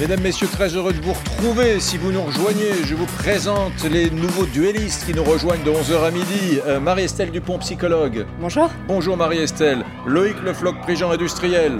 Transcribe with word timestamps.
Mesdames, 0.00 0.20
Messieurs, 0.22 0.48
très 0.48 0.74
heureux 0.74 0.92
de 0.92 1.00
vous 1.00 1.12
retrouver. 1.12 1.78
Si 1.78 1.98
vous 1.98 2.10
nous 2.10 2.22
rejoignez, 2.22 2.72
je 2.84 2.96
vous 2.96 3.06
présente 3.06 3.84
les 3.84 4.10
nouveaux 4.10 4.44
duellistes 4.44 5.06
qui 5.06 5.14
nous 5.14 5.22
rejoignent 5.22 5.62
de 5.62 5.70
11h 5.70 6.04
à 6.04 6.10
midi. 6.10 6.58
Euh, 6.66 6.80
Marie-Estelle 6.80 7.30
Dupont, 7.30 7.58
psychologue. 7.60 8.26
Bonjour. 8.40 8.70
Bonjour 8.88 9.16
Marie-Estelle. 9.16 9.84
Loïc 10.04 10.34
Lefloc, 10.42 10.80
prigent 10.80 11.12
industriel. 11.12 11.78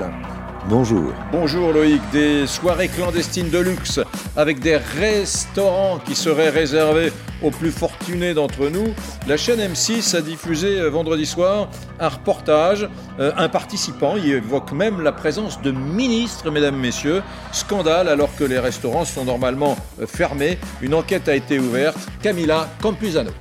Bonjour. 0.67 1.12
Bonjour 1.31 1.75
Loïc. 1.75 2.01
Des 2.11 2.46
soirées 2.46 2.89
clandestines 2.89 3.51
de 3.51 3.59
luxe 3.59 4.01
avec 4.35 4.61
des 4.61 4.77
restaurants 4.77 5.99
qui 5.99 6.14
seraient 6.14 6.49
réservés 6.49 7.13
aux 7.43 7.51
plus 7.51 7.71
fortunés 7.71 8.33
d'entre 8.33 8.71
nous. 8.71 8.95
La 9.29 9.37
chaîne 9.37 9.61
M6 9.61 10.17
a 10.17 10.23
diffusé 10.23 10.81
euh, 10.81 10.89
vendredi 10.89 11.27
soir 11.27 11.69
un 12.00 12.09
reportage. 12.09 12.89
Euh, 13.21 13.32
un 13.37 13.50
participant 13.50 14.17
y 14.17 14.31
évoque 14.31 14.73
même 14.73 15.03
la 15.03 15.13
présence 15.13 15.61
de 15.61 15.71
ministres, 15.71 16.50
mesdames, 16.50 16.77
messieurs. 16.77 17.22
Scandale 17.53 18.08
alors 18.08 18.35
que 18.35 18.44
les 18.44 18.58
restaurants 18.58 19.05
sont 19.05 19.27
normalement 19.27 19.77
euh, 20.00 20.07
fermés. 20.07 20.57
Une 20.81 20.94
enquête 20.94 21.29
a 21.29 21.36
été 21.36 21.58
ouverte. 21.58 21.99
Camilla 22.22 22.71
Campuzano. 22.81 23.33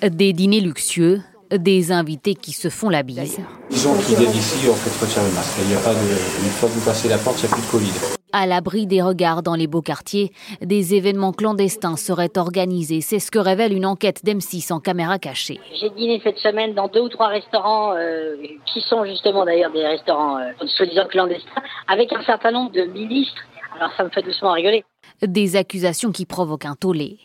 Des 0.00 0.32
dîners 0.32 0.60
luxueux, 0.60 1.22
des 1.58 1.92
invités 1.92 2.34
qui 2.34 2.52
se 2.52 2.68
font 2.68 2.88
la 2.88 3.02
bise. 3.02 3.40
Disons 3.70 3.94
qu'ils 3.94 4.16
viennent 4.16 4.30
ici, 4.30 4.68
en 4.68 4.74
fait, 4.74 5.04
retire 5.04 5.22
le 5.22 5.34
masque. 5.34 5.58
Il 5.60 5.68
n'y 5.68 5.74
a 5.74 5.80
pas 5.80 5.94
de... 5.94 6.44
Une 6.44 6.50
fois 6.50 6.68
que 6.68 6.74
vous 6.74 6.84
passez 6.84 7.08
la 7.08 7.18
porte, 7.18 7.38
il 7.42 7.46
n'y 7.46 7.52
a 7.52 7.56
plus 7.56 7.62
de 7.62 7.70
Covid. 7.70 7.92
À 8.34 8.46
l'abri 8.46 8.86
des 8.86 9.02
regards 9.02 9.42
dans 9.42 9.54
les 9.54 9.66
beaux 9.66 9.82
quartiers, 9.82 10.32
des 10.62 10.94
événements 10.94 11.32
clandestins 11.32 11.96
seraient 11.96 12.38
organisés. 12.38 13.02
C'est 13.02 13.18
ce 13.18 13.30
que 13.30 13.38
révèle 13.38 13.74
une 13.74 13.84
enquête 13.84 14.24
d'M6 14.24 14.72
en 14.72 14.80
caméra 14.80 15.18
cachée. 15.18 15.60
J'ai 15.78 15.90
dîné 15.90 16.18
cette 16.24 16.38
semaine 16.38 16.72
dans 16.72 16.88
deux 16.88 17.00
ou 17.00 17.08
trois 17.10 17.28
restaurants 17.28 17.92
euh, 17.94 18.36
qui 18.72 18.80
sont 18.80 19.04
justement 19.04 19.44
d'ailleurs 19.44 19.70
des 19.70 19.86
restaurants 19.86 20.38
euh, 20.38 20.66
soi-disant 20.66 21.06
clandestins, 21.08 21.62
avec 21.88 22.10
un 22.14 22.22
certain 22.22 22.52
nombre 22.52 22.72
de 22.72 22.84
ministres. 22.84 23.42
Alors 23.76 23.92
ça 23.98 24.04
me 24.04 24.08
fait 24.08 24.22
doucement 24.22 24.52
rigoler. 24.52 24.82
Des 25.20 25.56
accusations 25.56 26.10
qui 26.10 26.24
provoquent 26.24 26.66
un 26.66 26.74
tollé. 26.74 27.18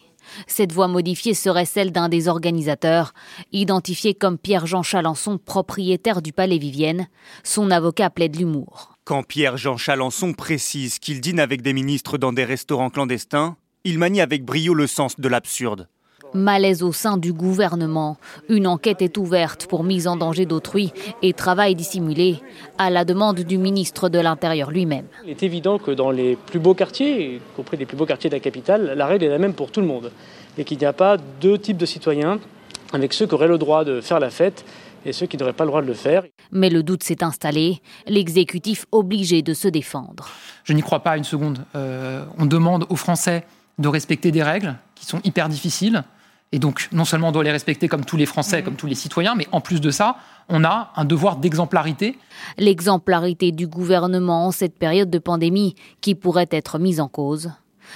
Cette 0.48 0.72
voix 0.72 0.88
modifiée 0.88 1.34
serait 1.34 1.66
celle 1.66 1.92
d'un 1.92 2.10
des 2.10 2.28
organisateurs, 2.28 3.14
identifié 3.52 4.14
comme 4.14 4.38
Pierre-Jean 4.38 4.84
Chalençon, 4.84 5.38
propriétaire 5.38 6.22
du 6.22 6.34
Palais 6.34 6.58
Vivienne. 6.58 7.08
Son 7.44 7.72
avocat 7.72 8.10
plaide 8.10 8.36
l'humour. 8.36 8.98
Quand 9.04 9.24
Pierre-Jean 9.24 9.78
Chalençon 9.78 10.34
précise 10.34 11.00
qu'il 11.00 11.22
dîne 11.22 11.40
avec 11.40 11.62
des 11.62 11.74
ministres 11.74 12.18
dans 12.18 12.34
des 12.34 12.46
restaurants 12.46 12.90
clandestins, 12.90 13.56
il 13.84 14.00
manie 14.00 14.22
avec 14.22 14.44
brio 14.44 14.74
le 14.74 14.88
sens 14.88 15.20
de 15.20 15.28
l'absurde. 15.28 15.88
Malaise 16.34 16.84
au 16.84 16.92
sein 16.92 17.18
du 17.18 17.34
gouvernement. 17.34 18.18
Une 18.50 18.68
enquête 18.68 19.02
est 19.02 19.18
ouverte 19.18 19.68
pour 19.68 19.84
mise 19.84 20.08
en 20.08 20.16
danger 20.16 20.46
d'autrui 20.46 20.92
et 21.22 21.34
travail 21.34 21.76
dissimulé 21.76 22.40
à 22.78 22.90
la 22.90 23.06
demande 23.06 23.40
du 23.40 23.58
ministre 23.58 24.10
de 24.10 24.20
l'Intérieur 24.20 24.72
lui-même. 24.72 25.06
Il 25.24 25.32
est 25.32 25.44
évident 25.44 25.78
que 25.78 25.92
dans 25.92 26.12
les 26.12 26.36
plus 26.36 26.60
beaux 26.60 26.74
quartiers, 26.74 27.36
y 27.36 27.42
compris 27.56 27.78
les 27.78 27.86
plus 27.86 27.98
beaux 27.98 28.06
quartiers 28.06 28.30
de 28.30 28.36
la 28.36 28.40
capitale, 28.40 28.94
la 28.96 29.06
règle 29.06 29.26
est 29.26 29.30
la 29.30 29.40
même 29.40 29.54
pour 29.54 29.72
tout 29.72 29.82
le 29.82 29.88
monde. 29.88 30.12
Et 30.58 30.64
qu'il 30.64 30.78
n'y 30.78 30.86
a 30.86 30.94
pas 30.94 31.18
deux 31.40 31.58
types 31.58 31.78
de 31.78 31.86
citoyens 31.86 32.40
avec 32.94 33.14
ceux 33.14 33.28
qui 33.28 33.34
auraient 33.34 33.48
le 33.48 33.58
droit 33.58 33.84
de 33.84 34.02
faire 34.02 34.20
la 34.20 34.30
fête 34.30 34.66
et 35.06 35.14
ceux 35.14 35.26
qui 35.26 35.38
n'auraient 35.38 35.54
pas 35.54 35.64
le 35.64 35.70
droit 35.70 35.82
de 35.82 35.88
le 35.88 35.94
faire. 35.94 36.24
Mais 36.52 36.70
le 36.70 36.84
doute 36.84 37.04
s'est 37.04 37.24
installé, 37.24 37.82
l'exécutif 38.08 38.86
obligé 38.92 39.42
de 39.42 39.54
se 39.54 39.68
défendre. 39.68 40.30
Je 40.64 40.74
n'y 40.74 40.82
crois 40.82 41.00
pas 41.02 41.18
une 41.18 41.24
seconde. 41.24 41.60
Euh, 41.76 42.26
on 42.38 42.46
demande 42.46 42.86
aux 42.90 42.96
Français 42.96 43.46
de 43.78 43.88
respecter 43.88 44.32
des 44.32 44.44
règles 44.44 44.76
qui 44.96 45.06
sont 45.06 45.22
hyper 45.24 45.50
difficiles. 45.50 46.04
Et 46.52 46.60
donc, 46.60 46.88
non 46.94 47.04
seulement 47.04 47.30
on 47.30 47.32
doit 47.32 47.44
les 47.44 47.52
respecter 47.52 47.88
comme 47.88 48.06
tous 48.06 48.16
les 48.16 48.26
Français, 48.26 48.64
comme 48.64 48.76
tous 48.76 48.88
les 48.88 48.96
citoyens, 48.96 49.36
mais 49.36 49.48
en 49.52 49.60
plus 49.60 49.82
de 49.82 49.92
ça, 49.92 50.18
on 50.48 50.64
a 50.64 50.92
un 50.96 51.04
devoir 51.04 51.38
d'exemplarité. 51.38 52.18
L'exemplarité 52.58 53.52
du 53.52 53.68
gouvernement 53.68 54.48
en 54.48 54.52
cette 54.52 54.78
période 54.80 55.10
de 55.10 55.20
pandémie 55.20 55.76
qui 56.00 56.16
pourrait 56.16 56.48
être 56.52 56.80
mise 56.80 57.02
en 57.02 57.10
cause. 57.10 57.52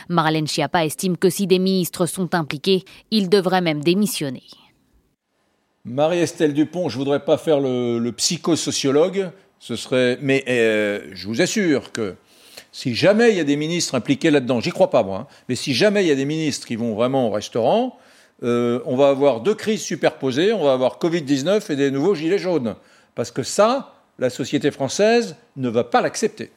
Marlène 0.09 0.47
Schiappa 0.47 0.85
estime 0.85 1.17
que 1.17 1.29
si 1.29 1.47
des 1.47 1.59
ministres 1.59 2.05
sont 2.05 2.35
impliqués, 2.35 2.83
ils 3.09 3.29
devraient 3.29 3.61
même 3.61 3.83
démissionner. 3.83 4.43
Marie-Estelle 5.85 6.53
Dupont, 6.53 6.89
je 6.89 6.97
voudrais 6.97 7.23
pas 7.23 7.37
faire 7.37 7.59
le, 7.59 7.99
le 7.99 8.11
psychosociologue, 8.11 9.31
ce 9.59 9.75
serait, 9.75 10.17
mais 10.21 10.43
euh, 10.47 11.07
je 11.13 11.27
vous 11.27 11.41
assure 11.41 11.91
que 11.91 12.15
si 12.71 12.95
jamais 12.95 13.31
il 13.31 13.37
y 13.37 13.39
a 13.39 13.43
des 13.43 13.55
ministres 13.55 13.95
impliqués 13.95 14.31
là-dedans, 14.31 14.59
j'y 14.59 14.69
crois 14.69 14.89
pas 14.89 15.03
moi, 15.03 15.19
hein, 15.19 15.27
mais 15.49 15.55
si 15.55 15.73
jamais 15.73 16.03
il 16.03 16.07
y 16.07 16.11
a 16.11 16.15
des 16.15 16.25
ministres 16.25 16.67
qui 16.67 16.75
vont 16.75 16.93
vraiment 16.93 17.27
au 17.27 17.31
restaurant, 17.31 17.97
euh, 18.43 18.79
on 18.85 18.95
va 18.95 19.09
avoir 19.09 19.41
deux 19.41 19.53
crises 19.53 19.81
superposées, 19.81 20.53
on 20.53 20.63
va 20.63 20.73
avoir 20.73 20.97
Covid-19 20.99 21.71
et 21.71 21.75
des 21.75 21.91
nouveaux 21.91 22.15
gilets 22.15 22.39
jaunes. 22.39 22.75
Parce 23.13 23.31
que 23.31 23.43
ça, 23.43 23.93
la 24.19 24.29
société 24.29 24.71
française 24.71 25.35
ne 25.57 25.69
va 25.69 25.83
pas 25.83 26.01
l'accepter. 26.01 26.51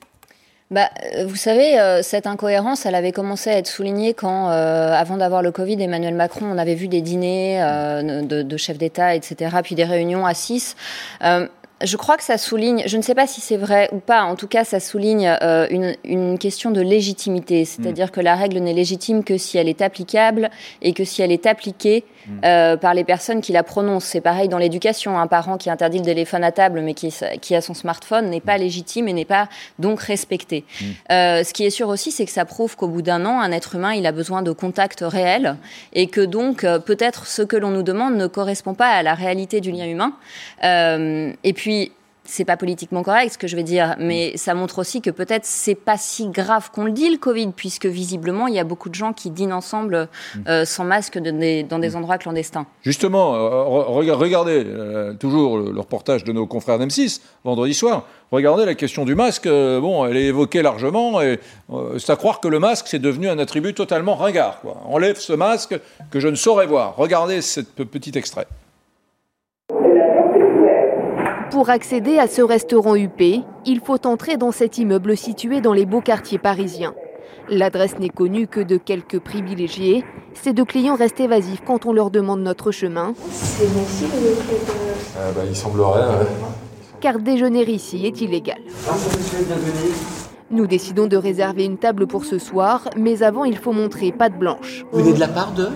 Bah, 0.70 0.88
euh, 1.14 1.26
vous 1.26 1.36
savez, 1.36 1.78
euh, 1.78 2.00
cette 2.02 2.26
incohérence, 2.26 2.86
elle 2.86 2.94
avait 2.94 3.12
commencé 3.12 3.50
à 3.50 3.58
être 3.58 3.66
soulignée 3.66 4.14
quand, 4.14 4.48
avant 4.48 5.18
d'avoir 5.18 5.42
le 5.42 5.52
Covid, 5.52 5.80
Emmanuel 5.80 6.14
Macron, 6.14 6.46
on 6.46 6.58
avait 6.58 6.74
vu 6.74 6.88
des 6.88 7.02
dîners 7.02 7.60
de, 8.02 8.42
de, 8.42 8.56
chefs 8.56 8.78
d'État, 8.78 9.14
etc., 9.14 9.56
puis 9.62 9.74
des 9.74 9.84
réunions 9.84 10.24
à 10.24 10.32
6. 10.32 10.76
Je 11.82 11.96
crois 11.96 12.16
que 12.16 12.22
ça 12.22 12.38
souligne, 12.38 12.84
je 12.86 12.96
ne 12.96 13.02
sais 13.02 13.14
pas 13.14 13.26
si 13.26 13.40
c'est 13.40 13.56
vrai 13.56 13.88
ou 13.92 13.98
pas, 13.98 14.22
en 14.22 14.36
tout 14.36 14.46
cas 14.46 14.64
ça 14.64 14.78
souligne 14.78 15.36
euh, 15.42 15.66
une, 15.70 15.96
une, 16.04 16.38
question 16.38 16.70
de 16.70 16.80
légitimité, 16.80 17.64
c'est-à-dire 17.64 18.06
mmh. 18.06 18.10
que 18.10 18.20
la 18.20 18.36
règle 18.36 18.58
n'est 18.58 18.72
légitime 18.72 19.24
que 19.24 19.36
si 19.36 19.58
elle 19.58 19.68
est 19.68 19.82
applicable 19.82 20.50
et 20.82 20.92
que 20.92 21.04
si 21.04 21.20
elle 21.20 21.32
est 21.32 21.46
appliquée. 21.46 22.04
Euh, 22.44 22.76
par 22.76 22.94
les 22.94 23.04
personnes 23.04 23.40
qui 23.40 23.52
la 23.52 23.62
prononcent. 23.62 24.06
C'est 24.06 24.20
pareil 24.20 24.48
dans 24.48 24.58
l'éducation, 24.58 25.18
un 25.18 25.26
parent 25.26 25.56
qui 25.56 25.70
interdit 25.70 25.98
le 25.98 26.04
téléphone 26.04 26.44
à 26.44 26.52
table 26.52 26.80
mais 26.80 26.94
qui, 26.94 27.14
qui 27.40 27.54
a 27.54 27.60
son 27.60 27.74
smartphone 27.74 28.30
n'est 28.30 28.40
pas 28.40 28.58
légitime 28.58 29.08
et 29.08 29.12
n'est 29.12 29.24
pas 29.24 29.48
donc 29.78 30.00
respecté. 30.00 30.64
Mmh. 30.80 30.84
Euh, 31.12 31.44
ce 31.44 31.52
qui 31.52 31.64
est 31.64 31.70
sûr 31.70 31.88
aussi, 31.88 32.10
c'est 32.10 32.24
que 32.24 32.32
ça 32.32 32.44
prouve 32.44 32.76
qu'au 32.76 32.88
bout 32.88 33.02
d'un 33.02 33.26
an, 33.26 33.40
un 33.40 33.52
être 33.52 33.74
humain, 33.74 33.94
il 33.94 34.06
a 34.06 34.12
besoin 34.12 34.42
de 34.42 34.52
contact 34.52 35.04
réel 35.06 35.56
et 35.92 36.06
que 36.06 36.20
donc 36.20 36.64
euh, 36.64 36.78
peut-être 36.78 37.26
ce 37.26 37.42
que 37.42 37.56
l'on 37.56 37.70
nous 37.70 37.82
demande 37.82 38.16
ne 38.16 38.26
correspond 38.26 38.74
pas 38.74 38.88
à 38.88 39.02
la 39.02 39.14
réalité 39.14 39.60
du 39.60 39.70
lien 39.70 39.86
humain. 39.86 40.14
Et 40.62 41.52
puis, 41.52 41.92
c'est 42.24 42.44
pas 42.44 42.56
politiquement 42.56 43.02
correct 43.02 43.32
ce 43.32 43.38
que 43.38 43.46
je 43.46 43.56
vais 43.56 43.62
dire, 43.62 43.96
mais 43.98 44.36
ça 44.36 44.54
montre 44.54 44.78
aussi 44.78 45.00
que 45.00 45.10
peut-être 45.10 45.44
c'est 45.44 45.74
pas 45.74 45.98
si 45.98 46.28
grave 46.28 46.70
qu'on 46.70 46.84
le 46.84 46.92
dit 46.92 47.10
le 47.10 47.18
Covid, 47.18 47.52
puisque 47.54 47.86
visiblement 47.86 48.46
il 48.46 48.54
y 48.54 48.58
a 48.58 48.64
beaucoup 48.64 48.88
de 48.88 48.94
gens 48.94 49.12
qui 49.12 49.30
dînent 49.30 49.52
ensemble 49.52 50.08
euh, 50.48 50.64
sans 50.64 50.84
masque 50.84 51.18
de, 51.18 51.30
de, 51.30 51.68
dans 51.68 51.78
des 51.78 51.96
endroits 51.96 52.18
clandestins. 52.18 52.66
Justement, 52.82 53.34
euh, 53.34 53.64
regardez 53.64 54.64
euh, 54.66 55.14
toujours 55.14 55.58
le, 55.58 55.72
le, 55.72 55.80
reportage 55.80 56.24
de 56.24 56.32
nos 56.32 56.46
confrères 56.46 56.78
d'M6 56.78 57.20
vendredi 57.44 57.74
soir. 57.74 58.06
Regardez 58.32 58.64
la 58.64 58.74
question 58.74 59.04
du 59.04 59.14
masque. 59.14 59.46
Bon, 59.46 60.06
elle 60.06 60.16
est 60.16 60.24
évoquée 60.24 60.62
largement 60.62 61.20
et 61.20 61.38
c'est 61.98 62.10
à 62.10 62.16
croire 62.16 62.40
que 62.40 62.48
le 62.48 62.58
masque 62.58 62.86
c'est 62.88 62.98
devenu 62.98 63.28
un 63.28 63.38
attribut 63.38 63.74
totalement 63.74 64.16
ringard. 64.16 64.60
Quoi. 64.60 64.80
Enlève 64.86 65.18
ce 65.18 65.32
masque 65.34 65.78
que 66.10 66.18
je 66.18 66.28
ne 66.28 66.34
saurais 66.34 66.66
voir. 66.66 66.96
Regardez 66.96 67.42
ce 67.42 67.60
petit 67.60 68.12
extrait. 68.16 68.46
Pour 71.54 71.70
accéder 71.70 72.18
à 72.18 72.26
ce 72.26 72.42
restaurant 72.42 72.96
UP, 72.96 73.22
il 73.64 73.78
faut 73.78 74.08
entrer 74.08 74.36
dans 74.36 74.50
cet 74.50 74.78
immeuble 74.78 75.16
situé 75.16 75.60
dans 75.60 75.72
les 75.72 75.86
beaux 75.86 76.00
quartiers 76.00 76.36
parisiens. 76.36 76.94
L'adresse 77.48 77.96
n'est 78.00 78.08
connue 78.08 78.48
que 78.48 78.58
de 78.58 78.76
quelques 78.76 79.20
privilégiés. 79.20 80.04
Ces 80.32 80.52
deux 80.52 80.64
clients 80.64 80.96
restent 80.96 81.20
évasifs 81.20 81.62
quand 81.64 81.86
on 81.86 81.92
leur 81.92 82.10
demande 82.10 82.40
notre 82.40 82.72
chemin. 82.72 83.14
C'est 83.30 83.66
ici 83.66 84.02
le 84.02 84.30
euh, 85.20 85.30
bah, 85.30 85.42
Il 85.48 85.54
semblerait, 85.54 86.00
ouais. 86.00 86.26
Car 87.00 87.20
déjeuner 87.20 87.62
ici 87.70 88.04
est 88.04 88.20
illégal. 88.20 88.58
Nous 90.50 90.66
décidons 90.66 91.06
de 91.06 91.16
réserver 91.16 91.66
une 91.66 91.78
table 91.78 92.08
pour 92.08 92.24
ce 92.24 92.40
soir, 92.40 92.90
mais 92.96 93.22
avant 93.22 93.44
il 93.44 93.56
faut 93.56 93.72
montrer 93.72 94.10
pâte 94.10 94.36
blanche. 94.36 94.84
Vous 94.90 95.04
venez 95.04 95.12
de 95.12 95.20
la 95.20 95.28
part 95.28 95.52
de? 95.52 95.68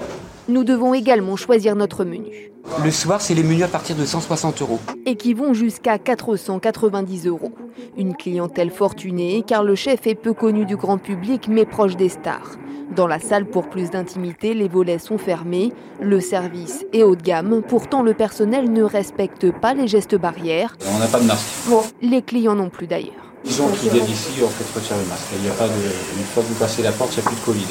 Nous 0.48 0.64
devons 0.64 0.94
également 0.94 1.36
choisir 1.36 1.76
notre 1.76 2.04
menu. 2.04 2.50
Le 2.82 2.90
soir, 2.90 3.20
c'est 3.20 3.34
les 3.34 3.42
menus 3.42 3.64
à 3.64 3.68
partir 3.68 3.96
de 3.96 4.06
160 4.06 4.62
euros. 4.62 4.78
Et 5.04 5.14
qui 5.14 5.34
vont 5.34 5.52
jusqu'à 5.52 5.98
490 5.98 7.26
euros. 7.26 7.52
Une 7.98 8.16
clientèle 8.16 8.70
fortunée, 8.70 9.44
car 9.46 9.62
le 9.62 9.74
chef 9.74 10.06
est 10.06 10.14
peu 10.14 10.32
connu 10.32 10.64
du 10.64 10.76
grand 10.76 10.96
public, 10.96 11.48
mais 11.50 11.66
proche 11.66 11.96
des 11.96 12.08
stars. 12.08 12.56
Dans 12.96 13.06
la 13.06 13.20
salle, 13.20 13.44
pour 13.44 13.68
plus 13.68 13.90
d'intimité, 13.90 14.54
les 14.54 14.68
volets 14.68 14.98
sont 14.98 15.18
fermés. 15.18 15.70
Le 16.00 16.18
service 16.18 16.86
est 16.94 17.02
haut 17.02 17.14
de 17.14 17.22
gamme. 17.22 17.60
Pourtant, 17.68 18.02
le 18.02 18.14
personnel 18.14 18.72
ne 18.72 18.82
respecte 18.82 19.52
pas 19.52 19.74
les 19.74 19.86
gestes 19.86 20.16
barrières. 20.16 20.78
On 20.90 20.98
n'a 20.98 21.08
pas 21.08 21.20
de 21.20 21.26
masque. 21.26 21.46
Bon, 21.68 21.82
les 22.00 22.22
clients 22.22 22.54
non 22.54 22.70
plus 22.70 22.86
d'ailleurs. 22.86 23.34
Disons 23.44 23.68
qu'ils 23.68 23.90
viennent 23.90 24.10
ici, 24.10 24.42
en 24.42 24.48
fait, 24.48 24.78
retire 24.80 24.96
le 24.96 25.08
masque. 25.10 25.26
Il 25.36 25.42
n'y 25.42 25.50
a 25.50 25.52
pas 25.52 25.68
de... 25.68 26.18
Une 26.18 26.24
fois 26.24 26.42
que 26.42 26.48
vous 26.48 26.58
passez 26.58 26.82
la 26.82 26.92
porte, 26.92 27.12
il 27.12 27.20
n'y 27.20 27.26
a 27.26 27.28
plus 27.28 27.36
de 27.36 27.44
Covid. 27.44 27.66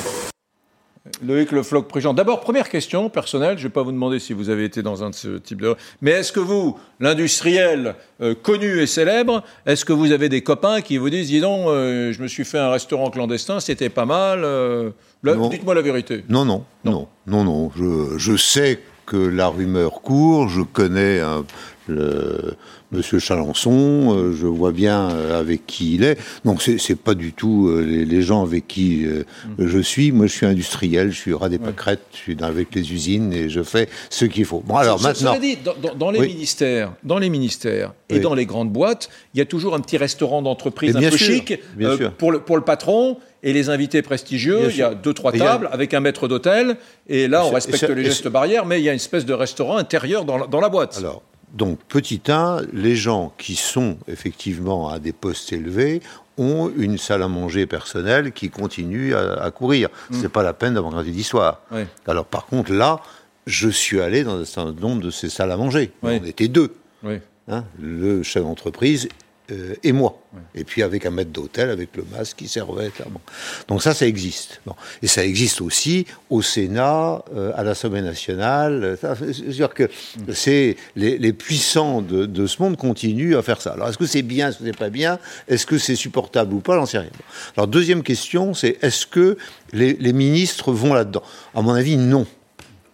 Loïc 1.26 1.52
Le 1.52 1.64
Floc 1.64 1.88
Prigent. 1.88 2.14
D'abord, 2.14 2.42
première 2.42 2.70
question 2.70 3.10
personnelle, 3.10 3.58
je 3.58 3.64
ne 3.64 3.68
vais 3.68 3.74
pas 3.74 3.84
vous 3.84 3.92
demander 3.92 4.20
si 4.20 4.34
vous 4.34 4.50
avez 4.50 4.64
été 4.64 4.82
dans 4.82 5.04
un 5.04 5.10
de 5.10 5.16
ce 5.16 5.38
type 5.38 5.62
de... 5.62 5.76
Mais 6.02 6.12
est-ce 6.12 6.32
que 6.32 6.40
vous, 6.40 6.78
l'industriel 7.00 7.96
euh, 8.22 8.36
connu 8.36 8.80
et 8.80 8.88
célèbre, 8.88 9.44
est-ce 9.66 9.86
que 9.86 9.94
vous 9.94 10.12
avez 10.12 10.30
des 10.30 10.42
copains 10.42 10.82
qui 10.82 10.98
vous 10.98 11.10
disent, 11.10 11.28
dis 11.28 11.42
donc, 11.42 11.68
euh, 11.68 12.12
je 12.14 12.22
me 12.22 12.28
suis 12.28 12.46
fait 12.46 12.60
un 12.60 12.70
restaurant 12.70 13.10
clandestin, 13.10 13.60
c'était 13.60 13.90
pas 13.90 14.06
mal 14.06 14.44
euh, 14.44 14.92
Dites-moi 15.24 15.76
la 15.76 15.82
vérité. 15.82 16.24
Non, 16.30 16.46
non, 16.46 16.64
non, 16.86 17.08
non, 17.26 17.44
non. 17.44 17.44
non. 17.44 17.72
Je, 17.76 18.18
je, 18.18 18.38
sais 18.38 18.80
que 19.06 19.18
la 19.18 19.48
rumeur 19.48 20.02
court, 20.02 20.48
je 20.48 20.62
connais 20.62 21.20
un, 21.20 21.44
le 21.88 22.54
Monsieur 22.92 23.20
Chalençon, 23.20 24.16
euh, 24.16 24.32
je 24.34 24.48
vois 24.48 24.72
bien 24.72 25.10
euh, 25.12 25.40
avec 25.40 25.66
qui 25.66 25.96
il 25.96 26.04
est. 26.04 26.18
Donc 26.46 26.62
c'est 26.62 26.96
pas 26.98 27.14
du 27.16 27.34
tout 27.34 27.68
euh, 27.68 27.82
les, 27.82 28.06
les 28.06 28.22
gens 28.22 28.44
avec 28.44 28.68
qui 28.68 29.06
Mm. 29.08 29.68
je 29.68 29.80
suis. 29.80 30.12
Moi, 30.12 30.28
je 30.28 30.32
suis 30.34 30.46
industriel, 30.46 31.12
je 31.12 31.18
suis 31.18 31.34
ras 31.34 31.50
des 31.50 31.60
pâquerettes, 31.60 32.02
je 32.14 32.18
suis 32.18 32.36
dans- 32.36 32.46
avec 32.48 32.74
les 32.76 32.92
usines 32.94 33.34
et 33.34 33.50
je 33.50 33.62
fais 33.64 33.90
ce 34.10 34.26
qu'il 34.26 34.46
faut. 34.46 34.62
Bon, 34.66 34.76
alors 34.76 35.02
maintenant, 35.02 35.38
dit, 35.40 35.58
dans, 35.58 35.74
dans- 35.96 36.12
les 36.12 36.20
Oui. 36.20 36.28
ministères, 36.30 36.94
dans 37.04 37.18
les 37.20 37.30
ministères 37.30 37.94
et 38.10 38.16
Oui. 38.16 38.20
dans 38.22 38.34
les 38.34 38.46
grandes 38.46 38.72
boîtes, 38.72 39.10
il 39.34 39.38
y 39.38 39.42
a 39.42 39.46
toujours 39.46 39.76
un 39.76 39.80
petit 39.82 39.98
restaurant 39.98 40.42
d'entreprise 40.42 40.96
un 40.96 41.02
peu 41.02 41.12
sûr, 41.18 41.18
chic 41.36 41.60
bien 41.76 41.96
sûr. 41.98 42.12
pour, 42.14 42.32
le, 42.32 42.40
pour 42.40 42.56
le 42.58 42.64
patron 42.64 43.18
et 43.44 43.54
les 43.54 43.70
invités 43.70 44.02
prestigieux. 44.02 44.70
Il 44.70 44.78
y 44.78 44.82
a 44.82 44.94
deux 44.94 45.14
trois 45.14 45.34
Et 45.34 45.42
a- 45.42 45.46
tables 45.46 45.70
avec 45.72 45.94
un 45.94 46.00
maître 46.00 46.28
d'hôtel 46.28 46.78
et 47.08 47.28
là 47.28 47.46
on 47.46 47.52
respecte 47.52 47.78
ça- 47.86 47.94
les 47.94 48.06
gestes 48.06 48.28
barrières, 48.30 48.66
mais 48.66 48.80
il 48.80 48.84
y 48.86 48.90
a 48.90 48.94
une 48.94 48.98
espèce 48.98 49.26
de 49.26 49.34
restaurant 49.34 49.78
intérieur 49.78 50.26
dans 50.26 50.38
la, 50.38 50.48
dans 50.48 50.60
la 50.62 50.70
boîte. 50.70 50.98
Alors, 50.98 51.22
donc, 51.54 51.80
petit 51.88 52.22
1, 52.28 52.62
les 52.74 52.96
gens 52.96 53.34
qui 53.38 53.56
sont 53.56 53.98
effectivement 54.08 54.90
à 54.90 55.00
des 55.00 55.14
postes 55.14 55.54
élevés 55.54 56.02
ont 56.38 56.72
une 56.78 56.98
salle 56.98 57.24
à 57.24 57.28
manger 57.28 57.66
personnelle 57.66 58.32
qui 58.32 58.50
continue 58.50 59.16
à, 59.16 59.42
à 59.42 59.50
courir. 59.52 59.90
C'est 60.12 60.30
pas 60.30 60.44
la 60.44 60.54
peine 60.54 60.74
d'avoir 60.76 60.96
un 60.98 61.04
d'histoire. 61.04 61.62
Oui. 61.72 61.82
Alors, 62.06 62.26
par 62.26 62.46
contre, 62.46 62.72
là, 62.74 63.00
je 63.48 63.70
suis 63.70 64.02
allé 64.02 64.24
dans 64.24 64.38
un 64.40 64.46
certain 64.46 64.74
nombre 64.74 65.02
de 65.02 65.10
ces 65.10 65.30
salles 65.30 65.52
à 65.52 65.58
manger. 65.58 65.92
Oui. 66.04 66.20
On 66.22 66.26
était 66.26 66.48
deux. 66.50 66.76
Oui. 67.04 67.20
hein, 67.48 67.64
le 67.80 68.22
chef 68.24 68.44
d'entreprise 68.44 69.08
euh, 69.52 69.76
et 69.84 69.92
moi. 69.92 70.22
Et 70.56 70.64
puis 70.64 70.84
avec 70.84 71.06
un 71.06 71.10
maître 71.10 71.32
d'hôtel, 71.32 71.70
avec 71.70 71.96
le 71.96 72.06
masque 72.12 72.38
qui 72.38 72.48
servait 72.48 72.90
clairement. 72.90 73.22
Donc 73.68 73.82
ça, 73.82 73.94
ça 73.94 74.06
existe. 74.06 74.62
Bon. 74.66 74.76
Et 75.02 75.08
ça 75.08 75.24
existe 75.26 75.62
aussi 75.62 76.06
au 76.30 76.42
Sénat, 76.42 77.24
euh, 77.34 77.52
à 77.56 77.64
l'Assemblée 77.64 78.02
nationale. 78.02 78.98
Ça, 79.02 79.16
Je 79.16 79.44
veux 79.44 79.54
dire 79.54 79.74
que 79.74 79.90
c'est 80.34 80.76
les, 80.96 81.34
puissants 81.34 82.02
de, 82.02 82.26
de 82.26 82.48
ce 82.48 82.62
monde 82.62 82.78
continuent 82.78 83.38
à 83.38 83.42
faire 83.42 83.62
ça. 83.62 83.72
Alors 83.72 83.90
est-ce 83.90 83.98
que 83.98 84.06
c'est 84.06 84.22
bien, 84.22 84.50
est-ce 84.50 84.60
que 84.60 84.66
c'est 84.66 84.78
pas 84.78 84.90
bien? 84.90 85.18
Est-ce 85.48 85.66
que 85.66 85.78
c'est 85.78 85.96
supportable 85.96 86.54
ou 86.54 86.60
pas? 86.60 86.76
J'en 86.76 86.86
sais 86.86 87.00
rien. 87.00 87.10
Alors 87.56 87.68
deuxième 87.68 88.04
question, 88.04 88.54
c'est 88.54 88.78
est-ce 88.82 89.08
que 89.08 89.38
les, 89.72 89.94
les 89.94 90.14
ministres 90.14 90.72
vont 90.74 90.94
là-dedans? 90.94 91.24
À 91.56 91.62
mon 91.62 91.74
avis, 91.74 91.98
non. 91.98 92.28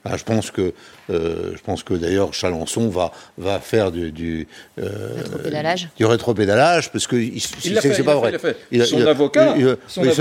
Ah, 0.05 0.17
je 0.17 0.23
pense 0.25 0.51
que, 0.51 0.73
euh, 1.09 1.53
je 1.55 1.61
pense 1.61 1.81
que 1.83 1.93
d'ailleurs 1.93 2.33
Chalençon 2.33 2.89
va, 2.89 3.13
va 3.37 3.59
faire 3.59 3.89
du, 3.89 4.11
du, 4.11 4.47
euh, 4.77 4.89
Rétropédalage. 5.17 5.89
du 5.95 6.05
rétropédalage 6.05 6.91
parce 6.91 7.07
que 7.07 7.15
il, 7.15 7.41
Il 7.63 7.73
l'a 7.73 7.79
c'est 7.81 7.97
il 7.97 8.03
pas 8.03 8.15
vrai. 8.15 8.37
fait, 8.37 8.57
il 8.69 8.85
Son 8.85 8.97
il 8.99 9.07
a- 9.07 9.11
avocat- 9.11 9.55
son 9.87 10.01
oui, 10.01 10.07
l'a 10.07 10.13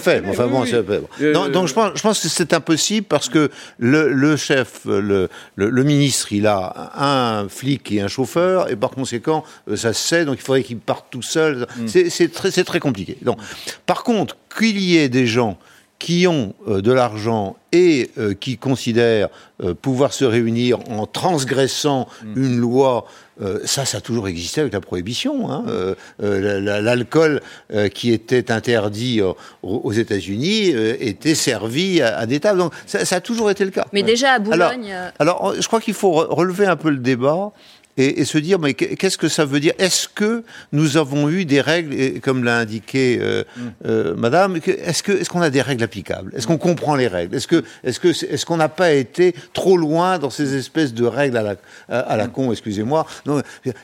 fait. 0.00 0.10
exprimé, 0.16 0.28
Enfin 0.30 0.46
bon, 0.48 0.62
oui, 0.62 0.68
c'est- 0.68 0.78
oui. 0.78 0.82
bon. 0.98 1.08
Euh, 1.20 1.32
Donc, 1.32 1.50
donc 1.52 1.68
je 1.68 1.74
pense, 1.74 1.92
je 1.94 2.02
pense 2.02 2.20
que 2.20 2.28
c'est 2.28 2.52
impossible 2.52 3.06
parce 3.06 3.28
que 3.28 3.48
le, 3.78 4.12
le 4.12 4.36
chef, 4.36 4.80
le, 4.86 5.28
le, 5.54 5.70
le 5.70 5.84
ministre, 5.84 6.32
il 6.32 6.46
a 6.48 6.90
un 6.96 7.48
flic 7.48 7.92
et 7.92 8.00
un 8.00 8.08
chauffeur 8.08 8.68
et 8.70 8.74
par 8.76 8.90
conséquent 8.90 9.44
euh, 9.70 9.76
ça 9.76 9.92
se 9.92 10.06
sait. 10.08 10.24
Donc 10.24 10.38
il 10.38 10.42
faudrait 10.42 10.64
qu'il 10.64 10.78
parte 10.78 11.06
tout 11.10 11.22
seul. 11.22 11.66
Mm. 11.76 11.86
C'est- 11.86 12.10
C'est 12.10 12.28
très, 12.32 12.50
c'est 12.50 12.64
très 12.64 12.80
compliqué. 12.80 13.16
Donc, 13.22 13.38
par 13.86 14.02
contre, 14.02 14.36
qu'il 14.58 14.80
y 14.80 14.96
ait 14.96 15.08
des 15.08 15.26
gens 15.26 15.58
qui 15.98 16.26
ont 16.28 16.54
euh, 16.68 16.80
de 16.80 16.92
l'argent 16.92 17.56
et 17.72 18.10
euh, 18.18 18.32
qui 18.32 18.56
considèrent 18.56 19.28
euh, 19.62 19.74
pouvoir 19.74 20.12
se 20.12 20.24
réunir 20.24 20.78
en 20.90 21.06
transgressant 21.06 22.06
Mm. 22.24 22.32
une 22.42 22.56
loi, 22.58 23.04
euh, 23.42 23.58
ça, 23.64 23.84
ça 23.84 23.98
a 23.98 24.00
toujours 24.00 24.28
existé 24.28 24.60
avec 24.60 24.72
la 24.72 24.80
prohibition. 24.80 25.50
hein. 25.50 25.64
Euh, 25.68 25.94
euh, 26.22 26.40
la- 26.40 26.60
la- 26.60 26.80
L'alcool 26.80 27.40
euh, 27.72 27.88
qui 27.88 28.12
était 28.12 28.50
interdit 28.52 29.20
euh, 29.20 29.32
aux 29.62 29.92
États-Unis 29.92 30.72
euh, 30.74 30.94
était 31.00 31.34
servi 31.34 32.00
à, 32.00 32.16
à 32.18 32.26
des 32.26 32.38
tables. 32.40 32.58
Donc 32.60 32.72
ça, 32.86 33.04
ça 33.04 33.16
a 33.16 33.20
toujours 33.20 33.50
été 33.50 33.64
le 33.64 33.70
cas. 33.72 33.86
Mais 33.92 34.02
déjà 34.04 34.30
à 34.30 34.34
Alors- 34.34 34.44
Boulogne. 34.70 34.94
alors, 35.18 35.54
je 35.60 35.66
crois 35.66 35.80
qu'il 35.80 35.94
faut 35.94 36.12
re- 36.12 36.26
relever 36.32 36.66
un 36.66 36.76
peu 36.76 36.90
le 36.90 36.98
débat 36.98 37.50
et, 37.98 38.20
et 38.20 38.24
se 38.24 38.38
dire, 38.38 38.58
mais 38.58 38.72
qu'est- 38.74 38.96
qu'est-ce 38.96 39.18
que 39.18 39.28
ça 39.28 39.44
veut 39.44 39.60
dire? 39.60 39.74
Est-ce 39.78 40.08
que 40.08 40.44
nous 40.72 40.96
avons 40.96 41.28
eu 41.28 41.44
des 41.44 41.60
règles, 41.60 41.92
et 41.94 42.20
comme 42.20 42.44
l'a 42.44 42.56
indiqué 42.58 43.18
euh, 43.20 43.44
euh, 43.84 44.14
Madame, 44.16 44.56
est-ce 44.66 45.02
que 45.02 45.12
est-ce 45.12 45.28
qu'on 45.28 45.42
a 45.42 45.50
des 45.50 45.60
règles 45.62 45.82
applicables? 45.84 46.32
Est-ce 46.36 46.46
qu'on 46.46 46.56
comprend 46.58 46.94
les 46.94 47.08
règles? 47.08 47.34
Est-ce 47.36 47.46
que 47.46 47.62
est-ce 47.84 48.00
que 48.00 48.08
est-ce 48.08 48.46
qu'on 48.46 48.56
n'a 48.56 48.68
pas 48.70 48.92
été 48.92 49.34
trop 49.52 49.76
loin 49.76 50.18
dans 50.18 50.30
ces 50.30 50.56
espèces 50.56 50.94
de 50.94 51.04
règles 51.04 51.36
à 51.36 51.42
la 51.42 51.56
à, 51.88 51.98
à 52.00 52.16
la 52.16 52.28
con 52.28 52.52
Excusez-moi? 52.52 53.06
Non, 53.26 53.42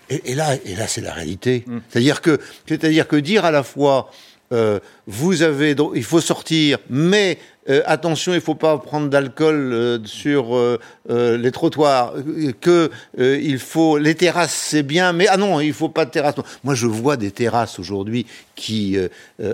Et, 0.09 0.31
et 0.31 0.35
là 0.35 0.55
et 0.65 0.77
là 0.77 0.87
c'est 0.87 1.01
la 1.03 1.13
réalité. 1.13 1.65
C'est-à-dire 1.91 2.21
que 2.23 2.39
c'est-à-dire 2.69 3.09
que 3.09 3.17
dire 3.17 3.45
à 3.45 3.51
la 3.51 3.63
fois 3.63 4.11
euh, 4.53 4.79
vous 5.07 5.43
avez 5.43 5.75
donc, 5.75 5.93
il 5.97 6.05
faut 6.05 6.21
sortir, 6.21 6.79
mais 6.89 7.39
euh, 7.69 7.83
attention, 7.87 8.33
il 8.33 8.37
ne 8.37 8.41
faut 8.41 8.55
pas 8.55 8.77
prendre 8.79 9.09
d'alcool 9.09 9.71
euh, 9.73 9.99
sur 10.05 10.55
euh, 10.57 10.79
les 11.09 11.51
trottoirs, 11.51 12.13
que 12.61 12.91
il 13.19 13.59
faut 13.59 13.99
les 13.99 14.15
terrasses, 14.15 14.53
c'est 14.55 14.83
bien, 14.83 15.13
mais 15.13 15.27
ah 15.29 15.37
non, 15.37 15.61
il 15.61 15.73
faut 15.73 15.89
pas 15.89 16.05
de 16.05 16.11
terrasse. 16.11 16.37
Non. 16.37 16.45
Moi, 16.63 16.75
je 16.75 16.87
vois 16.87 17.17
des 17.17 17.31
terrasses 17.31 17.79
aujourd'hui 17.79 18.27
qui 18.57 18.97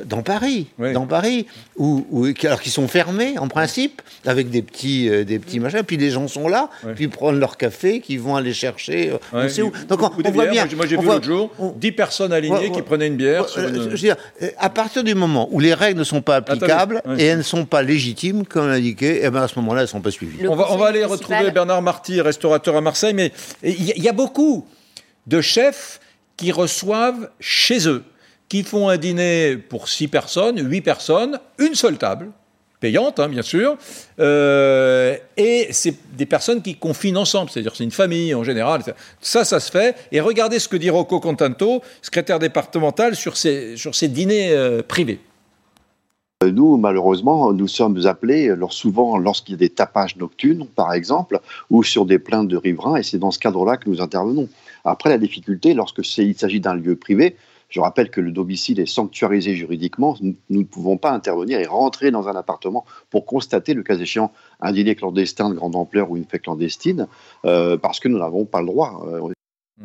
dans 0.05 0.23
Paris, 0.23 0.67
Oui. 0.79 0.93
dans 0.93 1.07
Paris, 1.07 1.47
où, 1.77 2.07
où- 2.11 2.33
qui, 2.33 2.47
alors 2.47 2.61
qui 2.61 2.69
sont 2.71 2.87
fermées 2.87 3.39
en 3.39 3.49
principe, 3.49 4.03
avec 4.27 4.51
des 4.51 4.61
petits 4.63 5.09
des 5.25 5.39
petits 5.39 5.59
machins, 5.59 5.83
puis 5.83 5.97
les 5.97 6.11
gens 6.11 6.29
sont 6.29 6.49
là, 6.49 6.69
puis 6.95 7.05
ils 7.05 7.11
prennent 7.11 7.39
leur 7.41 7.57
café, 7.57 8.01
qu'ils 8.01 8.21
vont 8.21 8.37
aller 8.37 8.53
chercher. 8.53 9.13
on 9.33 9.49
sait 9.49 9.63
où. 9.63 9.73
Donc 9.89 10.03
on, 10.03 10.11
on 10.25 10.31
voit 10.31 10.47
bien. 10.47 10.67
Moi, 10.77 10.87
j'ai 10.87 10.97
vu 10.97 11.07
l'autre 11.07 11.25
jour 11.25 11.51
on- 11.59 11.73
10 11.77 11.93
personnes 11.93 12.33
alignées 12.33 12.71
qui 12.71 12.83
prenaient 12.83 13.07
une 13.09 13.17
bière. 13.17 13.49
sur 13.49 13.63
une- 13.67 13.75
je 13.75 13.89
veux 13.89 13.97
dire, 13.97 14.17
à 14.59 14.69
partir 14.71 15.03
du 15.05 15.15
moment 15.15 15.49
où 15.51 15.61
les 15.61 15.75
règles 15.75 15.99
ne 15.99 16.05
sont 16.05 16.23
pas 16.23 16.37
applicables 16.37 17.03
et 17.19 17.25
elles 17.25 17.39
ne 17.39 17.43
sont 17.43 17.65
pas 17.65 17.83
légitimes, 17.83 18.00
comme 18.49 18.69
l'indiqué, 18.69 19.21
eh 19.23 19.31
ben 19.31 19.43
à 19.43 19.49
ce 19.49 19.59
moment-là, 19.61 19.81
elles 19.81 19.85
ne 19.87 19.91
sont 19.91 20.01
pas 20.01 20.11
suivies. 20.11 20.47
On 20.49 20.55
va, 20.57 20.65
on 20.65 20.67
conseil 20.67 20.79
va 20.81 20.87
aller 20.87 20.99
municipal- 21.05 21.19
retrouver 21.37 21.51
Bernard 21.53 21.83
Marty, 21.83 22.21
restaurateur 22.21 22.77
à 22.77 22.81
Marseille, 22.81 23.15
mais 23.15 23.33
il 23.63 23.85
y, 23.85 23.93
a- 23.93 23.95
il 23.97 24.03
y 24.03 24.09
a 24.09 24.13
beaucoup 24.13 24.67
de 25.27 25.41
chefs 25.41 26.01
qui 26.37 26.53
reçoivent 26.53 27.31
chez 27.41 27.87
eux, 27.89 28.03
qui 28.49 28.63
font 28.63 28.89
un 28.89 28.97
dîner 28.97 29.57
pour 29.57 29.89
six 29.89 30.09
personnes, 30.09 30.59
huit 30.69 30.81
personnes, 30.81 31.39
une 31.59 31.75
seule 31.75 31.99
table, 31.99 32.31
payante 32.81 33.21
hein, 33.21 33.29
bien 33.29 33.43
sûr, 33.43 33.77
euh, 34.19 35.17
et 35.37 35.69
c'est 35.71 35.95
des 36.17 36.25
personnes 36.27 36.63
qui 36.63 36.77
confinent 36.77 37.19
ensemble, 37.19 37.51
c'est-à-dire 37.51 37.75
c'est 37.77 37.85
une 37.85 37.91
famille 37.91 38.35
en 38.35 38.43
général. 38.43 38.83
Ça, 39.21 39.45
ça 39.45 39.61
se 39.61 39.71
fait. 39.71 39.95
Et 40.13 40.21
regardez 40.21 40.59
ce 40.59 40.67
que 40.69 40.77
dit 40.79 40.89
Rocco 40.91 41.21
Contanto, 41.21 41.83
secrétaire 42.03 42.39
départemental, 42.39 43.15
sur 43.17 43.37
ces, 43.37 43.77
sur 43.77 43.95
ces 43.95 44.09
dîners 44.09 44.51
euh, 44.53 44.83
privés. 44.83 45.21
Nous, 46.43 46.79
malheureusement, 46.79 47.53
nous 47.53 47.69
sommes 47.69 48.07
appelés 48.07 48.51
souvent 48.71 49.19
lorsqu'il 49.19 49.53
y 49.53 49.57
a 49.57 49.59
des 49.59 49.69
tapages 49.69 50.17
nocturnes, 50.17 50.67
par 50.75 50.95
exemple, 50.95 51.39
ou 51.69 51.83
sur 51.83 52.07
des 52.07 52.19
plaintes 52.19 52.49
de 52.49 52.57
riverains, 52.57 52.97
et 52.97 53.03
c'est 53.03 53.19
dans 53.19 53.31
ce 53.31 53.39
cadre-là 53.39 53.77
que 53.77 53.91
nous 53.91 54.01
intervenons. 54.01 54.49
Après, 54.87 55.11
la 55.11 55.19
difficulté, 55.19 55.75
lorsque 55.75 56.01
il 56.17 56.35
s'agit 56.35 56.61
d'un 56.61 56.73
lieu 56.73 56.97
privé, 56.97 57.37
je 57.69 57.79
rappelle 57.79 58.11
que 58.11 58.23
le 58.23 58.33
domicile 58.33 58.81
est 58.81 58.87
sanctuarisé 58.87 59.55
juridiquement, 59.55 60.17
nous, 60.23 60.35
nous 60.49 60.61
ne 60.61 60.65
pouvons 60.65 60.97
pas 60.97 61.13
intervenir 61.13 61.61
et 61.61 61.67
rentrer 61.67 62.11
dans 62.11 62.27
un 62.27 62.35
appartement 62.35 62.87
pour 63.11 63.27
constater, 63.27 63.75
le 63.75 63.83
cas 63.83 63.99
échéant, 63.99 64.33
un 64.63 64.73
dîner 64.73 64.95
clandestin 64.95 65.51
de 65.51 65.55
grande 65.55 65.77
ampleur 65.77 66.11
ou 66.11 66.17
une 66.17 66.25
fête 66.25 66.41
clandestine, 66.41 67.07
euh, 67.45 67.77
parce 67.77 68.01
que 68.01 68.09
nous 68.09 68.19
n'avons 68.19 68.47
pas 68.47 68.61
le 68.61 68.67
droit. 68.67 69.07
Euh, 69.07 69.85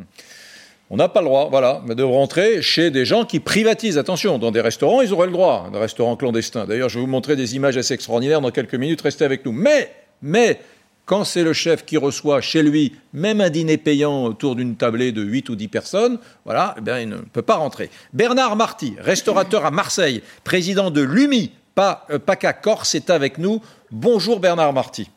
On 0.91 0.97
n'a 0.97 1.09
pas 1.09 1.21
le 1.21 1.25
droit, 1.25 1.47
voilà, 1.49 1.81
de 1.87 2.03
rentrer 2.03 2.61
chez 2.61 2.91
des 2.91 3.05
gens 3.05 3.25
qui 3.25 3.39
privatisent. 3.39 3.97
Attention, 3.97 4.37
dans 4.37 4.51
des 4.51 4.61
restaurants, 4.61 5.01
ils 5.01 5.11
auraient 5.13 5.25
le 5.25 5.33
droit, 5.33 5.69
des 5.73 5.79
restaurants 5.79 6.15
clandestins. 6.15 6.65
D'ailleurs, 6.65 6.89
je 6.89 6.99
vais 6.99 7.05
vous 7.05 7.11
montrer 7.11 7.35
des 7.35 7.55
images 7.55 7.75
assez 7.75 7.95
extraordinaires 7.95 8.39
dans 8.39 8.51
quelques 8.51 8.75
minutes. 8.75 9.01
Restez 9.01 9.25
avec 9.25 9.43
nous. 9.45 9.51
Mais, 9.51 10.59
quand 11.05 11.23
c'est 11.23 11.43
le 11.43 11.53
chef 11.53 11.85
qui 11.85 11.97
reçoit 11.97 12.39
chez 12.39 12.61
lui 12.61 12.93
même 13.13 13.41
un 13.41 13.49
dîner 13.49 13.77
payant 13.77 14.25
autour 14.25 14.55
d'une 14.55 14.75
tablée 14.75 15.11
de 15.11 15.23
8 15.23 15.49
ou 15.49 15.55
10 15.55 15.67
personnes, 15.69 16.19
voilà, 16.45 16.75
eh 16.77 17.01
il 17.01 17.09
ne 17.09 17.17
peut 17.17 17.41
pas 17.41 17.55
rentrer. 17.55 17.89
Bernard 18.13 18.55
Marty, 18.55 18.95
restaurateur 18.99 19.65
à 19.65 19.71
Marseille, 19.71 20.21
président 20.43 20.91
de 20.91 21.01
l'UMI, 21.01 21.51
pas 21.73 22.05
euh, 22.11 22.19
PACA 22.19 22.53
Corse, 22.53 22.93
est 22.93 23.09
avec 23.09 23.39
nous. 23.39 23.59
Bonjour 23.91 24.39
Bernard 24.39 24.73
Marty. 24.73 25.09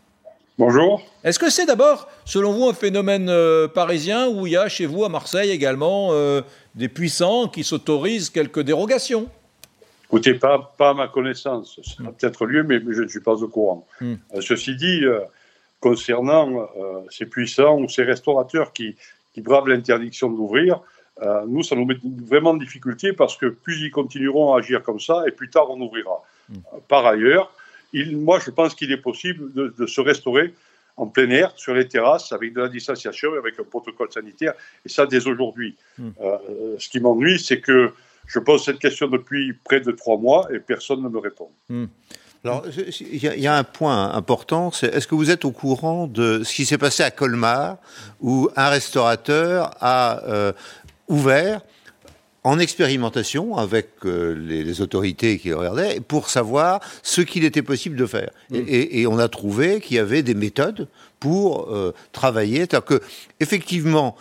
Bonjour. 0.58 1.00
Est-ce 1.22 1.38
que 1.38 1.50
c'est 1.50 1.66
d'abord, 1.66 2.08
selon 2.24 2.50
vous, 2.50 2.68
un 2.68 2.74
phénomène 2.74 3.28
euh, 3.28 3.68
parisien 3.68 4.28
où 4.28 4.44
il 4.44 4.54
y 4.54 4.56
a 4.56 4.68
chez 4.68 4.86
vous 4.86 5.04
à 5.04 5.08
Marseille 5.08 5.50
également 5.50 6.08
euh, 6.10 6.42
des 6.74 6.88
puissants 6.88 7.46
qui 7.46 7.62
s'autorisent 7.62 8.28
quelques 8.28 8.62
dérogations? 8.62 9.28
Écoutez, 10.06 10.34
pas, 10.34 10.74
pas 10.76 10.90
à 10.90 10.94
ma 10.94 11.06
connaissance. 11.06 11.78
Ça 11.84 12.02
a 12.08 12.10
peut-être 12.10 12.44
lieu, 12.44 12.64
mais 12.64 12.80
je 12.80 13.02
ne 13.02 13.06
suis 13.06 13.20
pas 13.20 13.40
au 13.40 13.46
courant. 13.46 13.86
Hmm. 14.00 14.14
Euh, 14.34 14.40
ceci 14.40 14.74
dit, 14.74 15.02
concernant 15.78 16.68
ces 17.08 17.26
puissants 17.26 17.78
ou 17.78 17.88
ces 17.88 18.02
restaurateurs 18.02 18.72
qui, 18.72 18.96
qui 19.34 19.42
bravent 19.42 19.68
l'interdiction 19.68 20.28
d'ouvrir, 20.28 20.80
nous, 21.46 21.62
ça 21.62 21.76
nous 21.76 21.84
met 21.84 21.98
vraiment 22.26 22.50
en 22.50 22.56
difficulté 22.56 23.12
parce 23.12 23.36
que 23.36 23.46
plus 23.46 23.80
ils 23.82 23.90
continueront 23.92 24.54
à 24.54 24.58
agir 24.58 24.82
comme 24.82 24.98
ça, 24.98 25.22
et 25.28 25.30
plus 25.30 25.50
tard 25.50 25.70
on 25.70 25.80
ouvrira. 25.80 26.20
Hmm. 26.48 26.56
Par 26.88 27.06
ailleurs, 27.06 27.52
il, 27.92 28.16
moi, 28.16 28.38
je 28.44 28.50
pense 28.50 28.74
qu'il 28.74 28.92
est 28.92 28.98
possible 29.00 29.52
de, 29.52 29.74
de 29.76 29.86
se 29.86 30.00
restaurer 30.00 30.54
en 30.98 31.06
plein 31.06 31.30
air, 31.30 31.52
sur 31.56 31.74
les 31.74 31.86
terrasses, 31.86 32.32
avec 32.32 32.52
de 32.52 32.60
la 32.60 32.68
distanciation 32.68 33.34
et 33.34 33.38
avec 33.38 33.58
un 33.58 33.62
protocole 33.62 34.12
sanitaire, 34.12 34.52
et 34.84 34.88
ça 34.88 35.06
dès 35.06 35.26
aujourd'hui. 35.26 35.76
Hmm. 35.96 36.10
Euh, 36.20 36.76
ce 36.78 36.88
qui 36.88 37.00
m'ennuie, 37.00 37.38
c'est 37.38 37.60
que 37.60 37.92
je 38.26 38.38
pose 38.40 38.64
cette 38.64 38.80
question 38.80 39.06
depuis 39.06 39.54
près 39.64 39.80
de 39.80 39.92
trois 39.92 40.18
mois 40.18 40.48
et 40.52 40.58
personne 40.58 41.02
ne 41.02 41.08
me 41.08 41.18
répond. 41.18 41.48
Hmm. 41.68 41.86
Alors, 42.44 42.64
il 43.00 43.18
y, 43.18 43.46
a 43.48 43.56
un 43.56 43.64
point 43.64 44.12
important, 44.12 44.70
c'est 44.70 44.94
est-ce 44.94 45.08
que 45.08 45.16
vous 45.16 45.30
êtes 45.30 45.44
au 45.44 45.50
courant 45.50 46.06
de 46.06 46.44
ce 46.44 46.54
qui 46.54 46.66
s'est 46.66 46.78
passé 46.78 47.02
à 47.02 47.10
Colmar, 47.10 47.78
où 48.20 48.48
un 48.54 48.68
restaurateur 48.68 49.72
a 49.80 50.22
euh, 50.24 50.52
ouvert 51.08 51.62
en 52.48 52.58
expérimentation 52.58 53.56
avec 53.56 53.88
euh, 54.04 54.34
les, 54.34 54.80
autorités 54.80 55.38
qui 55.38 55.52
regardaient 55.52 56.00
pour 56.00 56.30
savoir 56.30 56.80
ce 57.02 57.20
qu'il 57.20 57.44
était 57.44 57.62
possible 57.62 57.96
de 57.96 58.06
faire. 58.06 58.30
Mm. 58.50 58.56
Et, 58.66 59.06
on 59.06 59.18
a 59.18 59.28
trouvé 59.28 59.80
qu'il 59.80 59.96
y 59.96 60.00
avait 60.00 60.22
des 60.22 60.34
méthodes 60.34 60.88
pour 61.20 61.70
euh, 61.70 61.92
travailler. 62.12 62.60
C'est-à-dire 62.60 62.84
que, 62.84 63.00
effectivement, 63.40 64.16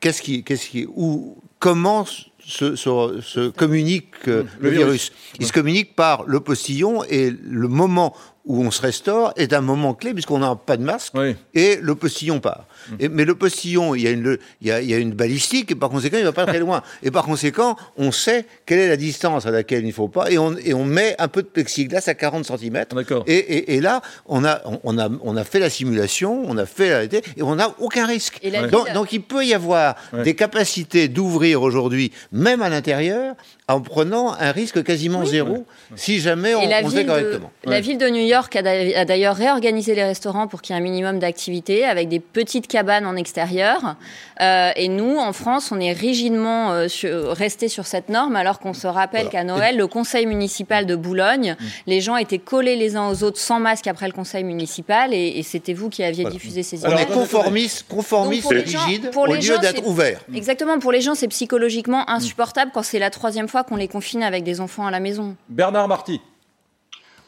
qu'est-ce 0.00 0.22
qui, 0.22 0.42
qu'est-ce 0.42 0.68
qui, 0.68 0.86
où, 0.88 1.36
comment 1.58 2.04
se, 2.46 3.48
communique 3.50 4.28
euh, 4.28 4.44
le, 4.60 4.70
virus? 4.70 5.12
Il 5.40 5.46
se 5.46 5.52
communique 5.52 5.96
par 5.96 6.24
le 6.24 6.40
postillon 6.40 7.02
et 7.04 7.30
le 7.30 7.68
moment 7.68 8.14
où 8.44 8.62
on 8.62 8.70
se 8.70 8.82
restaure 8.82 9.32
est 9.36 9.54
un 9.54 9.62
moment 9.62 9.94
clé 9.94 10.12
puisqu'on 10.12 10.40
n'a 10.40 10.54
pas 10.54 10.76
de 10.76 10.82
masque 10.82 11.14
et 11.54 11.78
le 11.80 11.94
postillon 11.94 12.40
part. 12.40 12.66
Mm. 12.90 13.08
mais 13.10 13.24
le 13.24 13.34
postillon, 13.34 13.94
il 13.94 14.02
y, 14.02 14.08
a 14.08 14.10
une, 14.10 14.38
il, 14.60 14.68
y 14.68 14.72
a, 14.72 14.80
il 14.80 14.88
y 14.88 14.94
a 14.94 14.98
une 14.98 15.12
balistique 15.12 15.70
et 15.70 15.74
par 15.74 15.90
conséquent, 15.90 16.18
il 16.18 16.24
va 16.24 16.32
pas 16.32 16.46
très 16.46 16.58
loin. 16.58 16.82
Et 17.02 17.10
par 17.10 17.24
conséquent, 17.24 17.76
on 17.96 18.12
sait 18.12 18.46
quelle 18.66 18.78
est 18.78 18.88
la 18.88 18.96
distance 18.96 19.46
à 19.46 19.50
laquelle 19.50 19.82
il 19.84 19.88
ne 19.88 19.92
faut 19.92 20.08
pas 20.08 20.30
et 20.30 20.38
on, 20.38 20.56
et 20.56 20.74
on 20.74 20.84
met 20.84 21.14
un 21.18 21.28
peu 21.28 21.42
de 21.42 21.48
plexiglas 21.48 22.04
à 22.06 22.14
40 22.14 22.44
cm. 22.44 22.84
Et, 23.26 23.34
et, 23.34 23.74
et, 23.74 23.80
là, 23.80 24.02
on 24.26 24.44
a, 24.44 24.60
on, 24.82 24.98
a, 24.98 25.08
on 25.22 25.36
a 25.36 25.44
fait 25.44 25.58
la 25.58 25.70
simulation, 25.70 26.42
on 26.46 26.56
a 26.56 26.66
fait 26.66 26.90
la 26.90 27.04
et 27.36 27.42
on 27.42 27.56
n'a 27.56 27.74
aucun 27.78 28.06
risque. 28.06 28.40
Donc, 28.70 28.92
donc, 28.92 29.12
il 29.12 29.22
peut 29.22 29.44
y 29.44 29.54
avoir 29.54 29.96
des 30.24 30.34
capacités 30.34 31.08
d'ouvrir 31.08 31.62
aujourd'hui, 31.62 32.12
même 32.32 32.62
à 32.62 32.68
l'intérieur, 32.68 33.34
en 33.68 33.80
prenant 33.80 34.34
un 34.34 34.52
risque 34.52 34.82
quasiment 34.82 35.24
zéro 35.24 35.64
si 35.96 36.20
jamais 36.20 36.54
on, 36.54 36.60
on 36.60 36.84
le 36.84 36.90
fait 36.90 37.06
correctement. 37.06 37.50
la 37.64 37.80
ville 37.80 37.98
de 37.98 38.08
New 38.08 38.24
York 38.24 38.54
a 38.56 39.04
d'ailleurs 39.04 39.36
réorganisé 39.36 39.94
les 39.94 40.04
restaurants 40.04 40.48
pour 40.48 40.60
qu'il 40.60 40.74
y 40.74 40.78
ait 40.78 40.80
un 40.80 40.84
minimum 40.84 41.18
d'activité 41.18 41.84
avec 41.84 42.08
des 42.08 42.20
petites 42.20 42.66
cabanes 42.74 43.06
en 43.06 43.14
extérieur. 43.14 43.94
Euh, 44.40 44.70
et 44.74 44.88
nous, 44.88 45.16
en 45.16 45.32
France, 45.32 45.70
on 45.70 45.78
est 45.78 45.92
rigidement 45.92 46.72
euh, 46.72 46.88
resté 47.30 47.68
sur 47.68 47.86
cette 47.86 48.08
norme 48.08 48.34
alors 48.34 48.58
qu'on 48.58 48.74
se 48.74 48.88
rappelle 48.88 49.28
qu'à 49.28 49.44
Noël, 49.44 49.76
le 49.76 49.86
conseil 49.86 50.26
municipal 50.26 50.84
de 50.84 50.96
Boulogne, 50.96 51.54
mm. 51.58 51.64
les 51.86 52.00
gens 52.00 52.16
étaient 52.16 52.40
collés 52.40 52.74
les 52.74 52.96
uns 52.96 53.08
aux 53.08 53.22
autres 53.22 53.38
sans 53.38 53.60
masque 53.60 53.86
après 53.86 54.08
le 54.08 54.12
conseil 54.12 54.42
municipal 54.42 55.14
et, 55.14 55.42
c'était 55.44 55.72
vous 55.72 55.88
qui 55.88 56.02
aviez 56.02 56.24
diffusé 56.24 56.64
ces 56.64 56.80
images. 56.80 56.94
On 56.94 56.98
est 56.98 57.14
conformiste, 57.14 57.86
conformiste 57.88 58.48
rigide 58.50 59.10
au 59.14 59.26
lieu 59.26 59.58
d'être 59.60 59.86
ouvert. 59.86 60.20
Exactement. 60.34 60.80
Pour 60.80 60.90
les 60.90 61.00
gens, 61.00 61.14
c'est 61.14 61.28
psychologiquement 61.28 62.10
insupportable 62.10 62.72
quand 62.74 62.82
c'est 62.82 62.98
la 62.98 63.10
troisième 63.10 63.46
fois 63.46 63.62
qu'on 63.62 63.76
les 63.76 63.88
confine 63.88 64.24
avec 64.24 64.42
des 64.42 64.60
enfants 64.60 64.86
à 64.86 64.90
la 64.90 65.00
maison. 65.00 65.36
Bernard 65.48 65.86
Marty. 65.86 66.20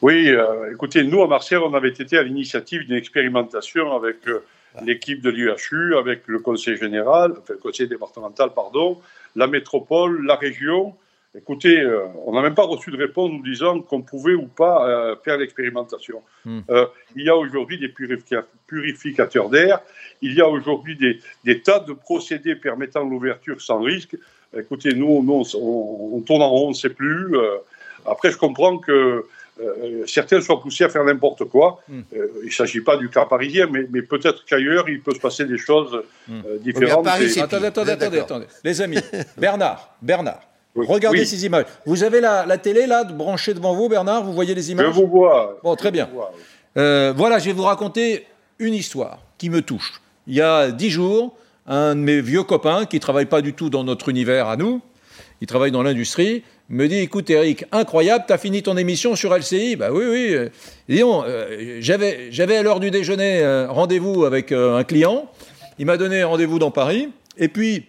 Oui, 0.01 0.29
euh, 0.29 0.71
écoutez, 0.73 1.03
nous 1.03 1.21
à 1.23 1.27
Marseille, 1.27 1.57
on 1.57 1.73
avait 1.73 1.89
été 1.89 2.17
à 2.17 2.23
l'initiative 2.23 2.85
d'une 2.85 2.97
expérimentation 2.97 3.95
avec 3.95 4.17
euh, 4.27 4.43
l'équipe 4.83 5.21
de 5.21 5.29
l'UHU, 5.29 5.95
avec 5.95 6.21
le 6.27 6.39
conseil 6.39 6.77
général, 6.77 7.33
enfin 7.39 7.53
le 7.53 7.59
conseil 7.59 7.87
départemental, 7.87 8.51
pardon, 8.53 8.99
la 9.35 9.47
métropole, 9.47 10.25
la 10.25 10.35
région. 10.35 10.95
Écoutez, 11.35 11.79
euh, 11.79 12.05
on 12.25 12.33
n'a 12.33 12.41
même 12.41 12.55
pas 12.55 12.65
reçu 12.65 12.89
de 12.89 12.97
réponse 12.97 13.31
nous 13.31 13.43
disant 13.43 13.81
qu'on 13.81 14.01
pouvait 14.01 14.33
ou 14.33 14.47
pas 14.47 15.15
faire 15.23 15.37
l'expérimentation. 15.37 16.21
Hmm. 16.45 16.61
il 17.15 17.23
y 17.23 17.29
a 17.29 17.35
aujourd'hui 17.35 17.77
des 17.77 17.93
purificateurs 18.67 19.49
d'air, 19.49 19.81
il 20.21 20.33
y 20.33 20.41
a 20.41 20.47
aujourd'hui 20.47 20.95
des, 20.95 21.19
des, 21.43 21.61
tas 21.61 21.79
de 21.79 21.93
procédés 21.93 22.55
permettant 22.55 23.03
l'ouverture 23.03 23.61
sans 23.61 23.81
risque. 23.81 24.17
Écoutez, 24.55 24.93
nous, 24.93 25.07
on, 25.07 26.21
tourne 26.21 26.41
en 26.41 26.49
rond, 26.49 26.67
on 26.67 26.69
ne 26.69 26.73
sait 26.73 26.89
plus. 26.89 27.35
Euh, 27.35 27.57
après, 28.05 28.31
je 28.31 28.37
comprends 28.37 28.77
que 28.77 29.25
euh, 29.59 30.03
certains 30.05 30.41
soient 30.41 30.61
poussés 30.61 30.83
à 30.83 30.89
faire 30.89 31.03
n'importe 31.03 31.45
quoi. 31.45 31.81
Hmm. 31.87 32.01
Euh, 32.13 32.27
il 32.43 32.47
ne 32.47 32.51
s'agit 32.51 32.81
pas 32.81 32.97
du 32.97 33.09
cas 33.09 33.25
parisien, 33.25 33.67
mais, 33.71 34.01
peut-être 34.01 34.45
qu'ailleurs, 34.45 34.89
il 34.89 35.01
peut 35.01 35.13
se 35.13 35.19
passer 35.19 35.45
des 35.45 35.57
choses 35.57 36.01
hmm. 36.27 36.41
différentes. 36.61 37.07
Attendez, 37.07 37.39
attendez, 37.39 37.91
attendez, 37.91 38.19
attendez, 38.19 38.45
Les 38.63 38.81
amis, 38.81 38.97
Bernard, 39.37 39.95
Bernard. 40.01 40.41
Regardez 40.75 41.25
ces 41.25 41.45
images. 41.45 41.65
Vous 41.85 42.03
avez 42.03 42.21
la, 42.21 42.57
télé 42.57 42.85
là 42.85 43.03
branchée 43.03 43.53
devant 43.55 43.73
vous, 43.73 43.89
Bernard 43.89 44.23
Vous 44.23 44.33
voyez 44.33 44.53
les 44.53 44.71
images 44.71 44.85
Je 44.87 44.91
vous 44.91 45.07
vois. 45.07 45.59
Bon, 45.63 45.75
très 45.75 45.91
bien. 45.91 46.07
voilà, 46.75 47.39
je 47.39 47.45
vais 47.45 47.53
vous 47.53 47.63
raconter 47.63 48.25
une 48.59 48.73
histoire 48.73 49.19
qui 49.37 49.49
me 49.49 49.61
touche. 49.61 50.01
Il 50.27 50.35
y 50.35 50.41
a 50.41 50.71
dix 50.71 50.89
jours, 50.89 51.35
un 51.65 51.95
de 51.95 52.01
mes 52.01 52.21
vieux 52.21 52.43
copains 52.43 52.85
qui 52.85 52.97
ne 52.97 53.01
travaille 53.01 53.25
pas 53.25 53.41
du 53.41 53.53
tout 53.53 53.69
dans 53.69 53.83
notre 53.83 54.09
univers 54.09 54.47
à 54.47 54.57
nous, 54.57 54.81
il 55.41 55.47
travaille 55.47 55.71
dans 55.71 55.83
l'industrie, 55.83 56.43
me 56.69 56.87
dit 56.87 56.97
Écoute, 56.97 57.29
Eric, 57.29 57.65
incroyable, 57.71 58.25
tu 58.27 58.33
as 58.33 58.37
fini 58.37 58.61
ton 58.61 58.75
émission 58.77 59.15
sur 59.15 59.35
LCI 59.35 59.75
Bah 59.75 59.89
oui, 59.91 60.05
oui. 60.05 60.49
Disons, 60.89 61.23
euh, 61.25 61.77
j'avais, 61.79 62.31
j'avais 62.31 62.57
à 62.57 62.63
l'heure 62.63 62.79
du 62.79 62.91
déjeuner 62.91 63.39
euh, 63.39 63.67
rendez-vous 63.69 64.25
avec 64.25 64.51
euh, 64.51 64.77
un 64.77 64.83
client. 64.83 65.29
Il 65.79 65.85
m'a 65.85 65.97
donné 65.97 66.23
rendez-vous 66.23 66.59
dans 66.59 66.71
Paris. 66.71 67.09
Et 67.37 67.47
puis, 67.47 67.85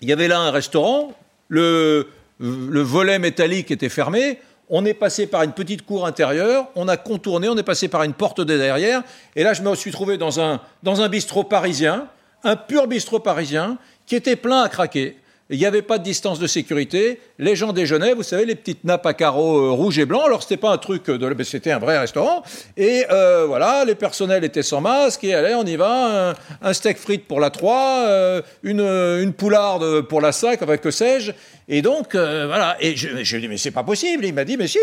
il 0.00 0.08
y 0.08 0.12
avait 0.12 0.28
là 0.28 0.38
un 0.38 0.50
restaurant. 0.50 1.12
Le, 1.48 2.08
le 2.38 2.80
volet 2.80 3.18
métallique 3.18 3.70
était 3.70 3.88
fermé. 3.88 4.38
On 4.68 4.84
est 4.84 4.94
passé 4.94 5.26
par 5.26 5.42
une 5.42 5.52
petite 5.52 5.86
cour 5.86 6.06
intérieure, 6.06 6.66
on 6.74 6.88
a 6.88 6.96
contourné, 6.96 7.48
on 7.48 7.56
est 7.56 7.62
passé 7.62 7.86
par 7.86 8.02
une 8.02 8.14
porte 8.14 8.40
de 8.40 8.56
derrière, 8.56 9.04
et 9.36 9.44
là 9.44 9.52
je 9.52 9.62
me 9.62 9.72
suis 9.76 9.92
trouvé 9.92 10.18
dans 10.18 10.40
un, 10.40 10.60
dans 10.82 11.02
un 11.02 11.08
bistrot 11.08 11.44
parisien, 11.44 12.08
un 12.42 12.56
pur 12.56 12.88
bistrot 12.88 13.20
parisien 13.20 13.78
qui 14.06 14.16
était 14.16 14.34
plein 14.34 14.62
à 14.62 14.68
craquer. 14.68 15.18
Il 15.48 15.58
n'y 15.58 15.66
avait 15.66 15.82
pas 15.82 15.98
de 15.98 16.02
distance 16.02 16.40
de 16.40 16.48
sécurité. 16.48 17.20
Les 17.38 17.54
gens 17.54 17.72
déjeunaient, 17.72 18.14
vous 18.14 18.24
savez, 18.24 18.44
les 18.44 18.56
petites 18.56 18.82
nappes 18.82 19.06
à 19.06 19.14
carreaux 19.14 19.58
euh, 19.58 19.70
rouges 19.70 19.96
et 20.00 20.04
blancs. 20.04 20.24
Alors, 20.26 20.42
c'était 20.42 20.56
pas 20.56 20.72
un 20.72 20.78
truc 20.78 21.08
de, 21.08 21.42
c'était 21.44 21.70
un 21.70 21.78
vrai 21.78 21.96
restaurant. 21.98 22.42
Et 22.76 23.04
euh, 23.12 23.44
voilà, 23.46 23.84
les 23.84 23.94
personnels 23.94 24.42
étaient 24.42 24.64
sans 24.64 24.80
masque. 24.80 25.22
Et 25.22 25.34
allez, 25.34 25.54
on 25.54 25.64
y 25.64 25.76
va. 25.76 26.34
Un, 26.62 26.72
steak 26.72 26.98
frites 26.98 27.28
pour 27.28 27.38
la 27.38 27.50
3, 27.50 28.06
euh, 28.08 28.42
une, 28.64 28.80
une 28.80 29.32
poularde 29.32 30.02
pour 30.02 30.20
la 30.20 30.32
5, 30.32 30.60
avec 30.62 30.80
que 30.80 30.90
sais-je. 30.90 31.30
Et 31.68 31.82
donc, 31.82 32.14
euh, 32.14 32.46
voilà. 32.46 32.76
Et 32.80 32.94
je, 32.94 33.08
lui 33.08 33.20
ai 33.20 33.40
dit, 33.40 33.48
mais 33.48 33.56
c'est 33.56 33.72
pas 33.72 33.82
possible. 33.82 34.24
Il 34.24 34.34
m'a 34.34 34.44
dit, 34.44 34.56
mais 34.56 34.68
si, 34.68 34.78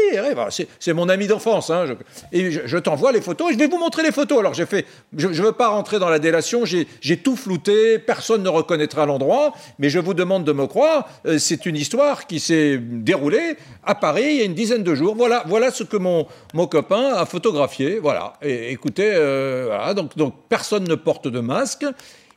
c'est 0.80 0.94
mon 0.94 1.08
ami 1.08 1.28
d'enfance. 1.28 1.70
Hein. 1.70 1.96
et 2.32 2.52
je, 2.52 2.78
t'envoie 2.78 3.12
les 3.12 3.22
photos. 3.22 3.54
je 3.54 3.58
vais 3.58 3.68
vous 3.68 3.78
montrer 3.78 4.04
les 4.04 4.12
photos. 4.12 4.40
Alors, 4.40 4.54
j'ai 4.54 4.66
fait, 4.66 4.86
je 5.16 5.28
ne 5.28 5.34
veux 5.34 5.54
pas 5.54 5.70
rentrer 5.70 6.00
dans 6.00 6.10
la 6.10 6.20
délation. 6.20 6.64
J'ai 6.66 7.18
tout 7.18 7.36
flouté. 7.36 8.00
Personne 8.00 8.44
ne 8.44 8.50
reconnaîtra 8.50 9.06
l'endroit. 9.06 9.54
Mais 9.80 9.90
je 9.90 10.00
vous 10.00 10.14
demande 10.14 10.44
de 10.44 10.52
me 10.54 10.68
croire. 10.68 11.10
Euh, 11.26 11.38
c'est 11.38 11.66
une 11.66 11.76
histoire 11.76 12.28
qui 12.28 12.40
s'est 12.40 12.78
déroulée 12.78 13.58
à 13.84 13.96
Paris 13.96 14.26
il 14.26 14.38
y 14.38 14.42
a 14.42 14.46
une 14.46 14.54
dizaine 14.54 14.84
de 14.84 14.96
jours. 14.96 15.16
Voilà, 15.16 15.44
voilà 15.48 15.72
ce 15.72 15.84
que 15.84 15.98
mon, 15.98 16.28
mon 16.54 16.68
copain 16.68 17.14
a 17.16 17.26
photographié. 17.26 18.00
Voilà. 18.00 18.34
Et 18.42 18.72
écoutez, 18.72 19.12
euh. 19.14 19.94
Donc, 19.94 20.16
donc, 20.18 20.34
personne 20.50 20.88
ne 20.88 20.96
porte 20.96 21.28
de 21.28 21.40
masque. 21.40 21.86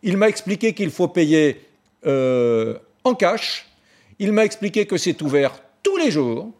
Il 0.02 0.16
m'a 0.16 0.28
expliqué 0.28 0.72
qu'il 0.72 0.90
faut 0.90 1.08
payer 1.08 1.62
en 2.04 3.14
cash 3.14 3.66
il 4.18 4.32
m'a 4.32 4.44
expliqué 4.44 4.86
que 4.86 4.96
c'est 4.96 5.20
ouvert 5.22 5.52
tous 5.82 5.96
les 5.96 6.10
jours, 6.10 6.50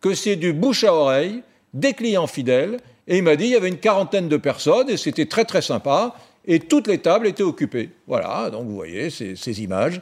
que 0.00 0.14
c'est 0.14 0.36
du 0.36 0.52
bouche 0.52 0.84
à 0.84 0.94
oreille, 0.94 1.42
des 1.74 1.92
clients 1.92 2.26
fidèles, 2.26 2.78
et 3.06 3.18
il 3.18 3.22
m'a 3.22 3.36
dit 3.36 3.44
qu'il 3.44 3.52
y 3.52 3.56
avait 3.56 3.68
une 3.68 3.78
quarantaine 3.78 4.28
de 4.28 4.36
personnes, 4.36 4.88
et 4.90 4.96
c'était 4.96 5.26
très 5.26 5.44
très 5.44 5.62
sympa, 5.62 6.14
et 6.44 6.58
toutes 6.58 6.86
les 6.86 6.98
tables 6.98 7.26
étaient 7.26 7.42
occupées. 7.42 7.90
Voilà, 8.06 8.50
donc 8.50 8.66
vous 8.66 8.74
voyez 8.74 9.10
ces, 9.10 9.62
images. 9.62 10.00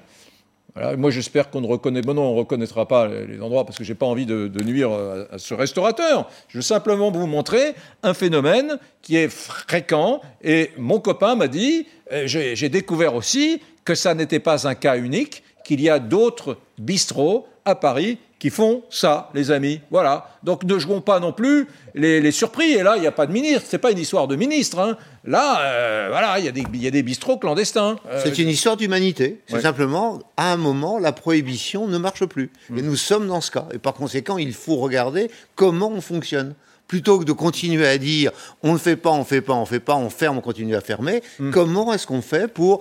Moi, 0.96 1.10
j'espère 1.10 1.50
qu'on 1.50 1.60
ne 1.60 1.66
reconnaît, 1.66 2.02
bon, 2.02 2.14
non, 2.14 2.22
on 2.22 2.34
reconnaîtra 2.34 2.86
pas 2.86 3.08
les 3.08 3.40
endroits 3.40 3.64
parce 3.64 3.76
que 3.76 3.84
j'ai 3.84 3.94
pas 3.94 4.06
envie 4.06 4.26
de, 4.26 4.62
nuire 4.62 4.90
à, 4.92 5.38
ce 5.38 5.54
restaurateur. 5.54 6.28
Je 6.48 6.58
veux 6.58 6.62
simplement 6.62 7.10
vous 7.10 7.26
montrer 7.26 7.74
un 8.02 8.14
phénomène 8.14 8.78
qui 9.02 9.16
est 9.16 9.28
fréquent. 9.28 10.20
Et 10.42 10.70
mon 10.78 11.00
copain 11.00 11.34
m'a 11.34 11.48
dit, 11.48 11.86
euh, 12.12 12.22
j'ai 12.26 12.68
découvert 12.68 13.14
aussi 13.14 13.60
que 13.84 13.94
ça 13.94 14.14
n'était 14.14 14.38
pas 14.38 14.68
un 14.68 14.74
cas 14.74 14.96
unique, 14.96 15.42
qu'il 15.64 15.80
y 15.80 15.88
a 15.88 15.98
d'autres 15.98 16.58
bistrots 16.78 17.46
à 17.64 17.74
Paris 17.74 18.18
qui 18.40 18.48
font 18.48 18.82
ça, 18.90 19.30
les 19.34 19.52
amis. 19.52 19.80
Voilà. 19.90 20.30
Donc 20.42 20.64
ne 20.64 20.78
jouons 20.78 21.02
pas 21.02 21.20
non 21.20 21.32
plus 21.32 21.68
les, 21.94 22.30
surpris. 22.32 22.72
Et 22.72 22.82
là, 22.82 22.94
il 22.96 23.02
n'y 23.02 23.06
a 23.06 23.12
pas 23.12 23.26
de 23.26 23.32
ministre. 23.32 23.62
C'est 23.68 23.78
pas 23.78 23.92
une 23.92 23.98
histoire 23.98 24.26
de 24.26 24.34
ministre. 24.34 24.78
Hein. 24.80 24.96
Là, 25.24 25.60
euh, 25.60 26.06
voilà, 26.08 26.38
il 26.38 26.46
y, 26.46 26.86
a 26.86 26.90
des 26.90 27.02
bistrots 27.02 27.36
clandestins. 27.36 27.96
Euh, 28.08 28.20
c'est 28.24 28.38
une 28.38 28.48
histoire 28.48 28.78
d'humanité. 28.78 29.40
C'est 29.46 29.60
simplement, 29.60 30.20
à 30.38 30.52
un 30.52 30.56
moment, 30.56 30.98
la 30.98 31.12
prohibition 31.12 31.86
ne 31.86 31.98
marche 31.98 32.24
plus. 32.24 32.50
Mm. 32.70 32.78
Et 32.78 32.82
nous 32.82 32.96
sommes 32.96 33.28
dans 33.28 33.42
ce 33.42 33.50
cas. 33.50 33.66
Et 33.72 33.78
par 33.78 33.92
conséquent, 33.92 34.38
il 34.38 34.54
faut 34.54 34.76
regarder 34.76 35.30
comment 35.54 35.90
on 35.90 36.00
fonctionne 36.00 36.54
plutôt 36.90 37.20
que 37.20 37.24
de 37.24 37.30
continuer 37.30 37.86
à 37.86 37.98
dire 37.98 38.32
on 38.64 38.72
ne 38.72 38.78
fait 38.78 38.96
pas, 38.96 39.10
on 39.10 39.20
ne 39.20 39.24
fait 39.24 39.40
pas, 39.40 39.52
on 39.52 39.60
ne 39.60 39.64
fait 39.64 39.78
pas, 39.78 39.94
on 39.94 40.10
ferme, 40.10 40.38
on 40.38 40.40
continue 40.40 40.74
à 40.74 40.80
fermer, 40.80 41.22
hmm. 41.38 41.52
comment 41.52 41.92
est-ce 41.92 42.04
qu'on 42.04 42.20
fait 42.20 42.52
pour 42.52 42.80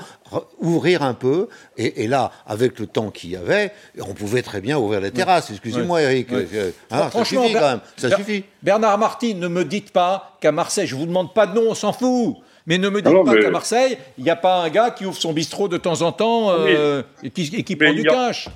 ouvrir 0.57 1.03
un 1.03 1.13
peu? 1.13 1.47
Et, 1.77 2.07
là, 2.07 2.31
avec 2.47 2.79
le 2.79 2.87
temps 2.87 3.11
qu'il 3.11 3.29
y 3.29 3.35
avait, 3.35 3.71
on 4.01 4.15
pouvait 4.15 4.41
très 4.41 4.61
bien 4.61 4.79
ouvrir 4.79 4.99
les 4.99 5.11
terrasses. 5.11 5.48
Excusez-moi, 5.51 6.01
Eric. 6.01 6.31
Euh, 6.31 6.71
hein, 6.91 7.09
ça 7.11 7.23
suffit 7.23 7.53
quand 7.53 7.69
même. 7.69 7.79
Ça 7.97 8.15
suffit. 8.15 8.43
Bernard 8.61 8.97
Martin, 8.97 9.33
ne 9.35 9.47
me 9.47 9.65
dites 9.65 9.91
pas 9.91 10.37
qu'à 10.41 10.51
Marseille, 10.51 10.87
je 10.87 10.95
vous 10.95 11.05
demande 11.05 11.33
pas 11.33 11.47
de 11.47 11.55
nom, 11.55 11.69
on 11.69 11.75
s'en 11.75 11.93
fout. 11.93 12.37
Mais 12.69 12.77
ne 12.77 12.89
me 12.89 13.01
dites 13.01 13.25
pas 13.25 13.35
qu'à 13.35 13.49
Marseille, 13.49 13.97
il 14.19 14.23
n'y 14.23 14.29
a 14.29 14.35
pas 14.35 14.61
un 14.63 14.69
gars 14.69 14.91
qui 14.91 15.05
ouvre 15.05 15.17
son 15.17 15.33
bistrot 15.33 15.67
de 15.67 15.77
temps 15.77 16.03
en 16.03 16.11
temps 16.11 16.51
euh, 16.51 17.01
et 17.23 17.31
qui, 17.31 17.75
prend 17.75 17.93
du 17.93 18.03
cash. 18.03 18.47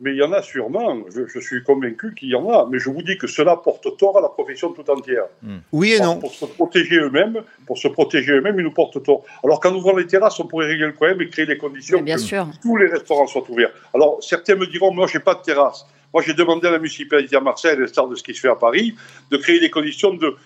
mais 0.00 0.12
il 0.12 0.16
y 0.16 0.22
en 0.22 0.32
a 0.32 0.40
sûrement, 0.40 1.00
je, 1.14 1.38
suis 1.38 1.62
convaincu 1.62 2.14
qu'il 2.14 2.30
y 2.30 2.34
en 2.34 2.48
a, 2.48 2.66
mais 2.70 2.78
je 2.78 2.88
vous 2.88 3.02
dis 3.02 3.18
que 3.18 3.26
cela 3.26 3.56
porte 3.56 3.94
tort 3.98 4.16
à 4.16 4.22
la 4.22 4.30
profession 4.30 4.72
tout 4.72 4.88
entière. 4.90 5.24
Hmm. 5.42 5.58
Oui 5.70 5.92
et 5.92 6.00
non. 6.00 6.18
Pour 6.18 6.32
se 6.32 6.46
protéger 6.46 6.96
eux-mêmes, 6.96 7.42
pour 7.66 7.76
se 7.76 7.88
protéger 7.88 8.32
eux-mêmes, 8.32 8.58
ils 8.58 8.64
nous 8.64 8.72
portent 8.72 9.02
tort. 9.02 9.22
Alors 9.44 9.60
qu'en 9.60 9.74
ouvrant 9.74 9.94
les 9.94 10.06
terrasses, 10.06 10.40
on 10.40 10.46
pourrait 10.46 10.68
régler 10.68 10.86
le 10.86 10.94
problème 10.94 11.20
et 11.20 11.28
créer 11.28 11.44
les 11.44 11.58
conditions 11.58 12.00
bien 12.00 12.16
que 12.16 12.22
sûr. 12.22 12.46
tous 12.62 12.78
les 12.78 12.86
restaurants 12.86 13.26
soient 13.26 13.44
ouverts. 13.50 13.72
Alors 13.92 14.16
certains 14.22 14.54
me 14.54 14.66
diront, 14.66 14.94
moi 14.94 15.06
j'ai 15.08 15.20
pas 15.20 15.34
de 15.34 15.42
terrasse. 15.42 15.84
Moi 16.12 16.22
j'ai 16.22 16.34
demandé 16.34 16.68
à 16.68 16.70
la 16.70 16.78
municipalité 16.78 17.36
à 17.36 17.40
Marseille, 17.40 17.72
à 17.72 17.76
l'instar 17.76 18.08
de 18.08 18.14
ce 18.14 18.22
qui 18.22 18.34
se 18.34 18.40
fait 18.40 18.48
à 18.48 18.56
Paris, 18.56 18.94
de 19.30 19.36
créer 19.36 19.60
des 19.60 19.70
conditions 19.70 20.14
de 20.14 20.36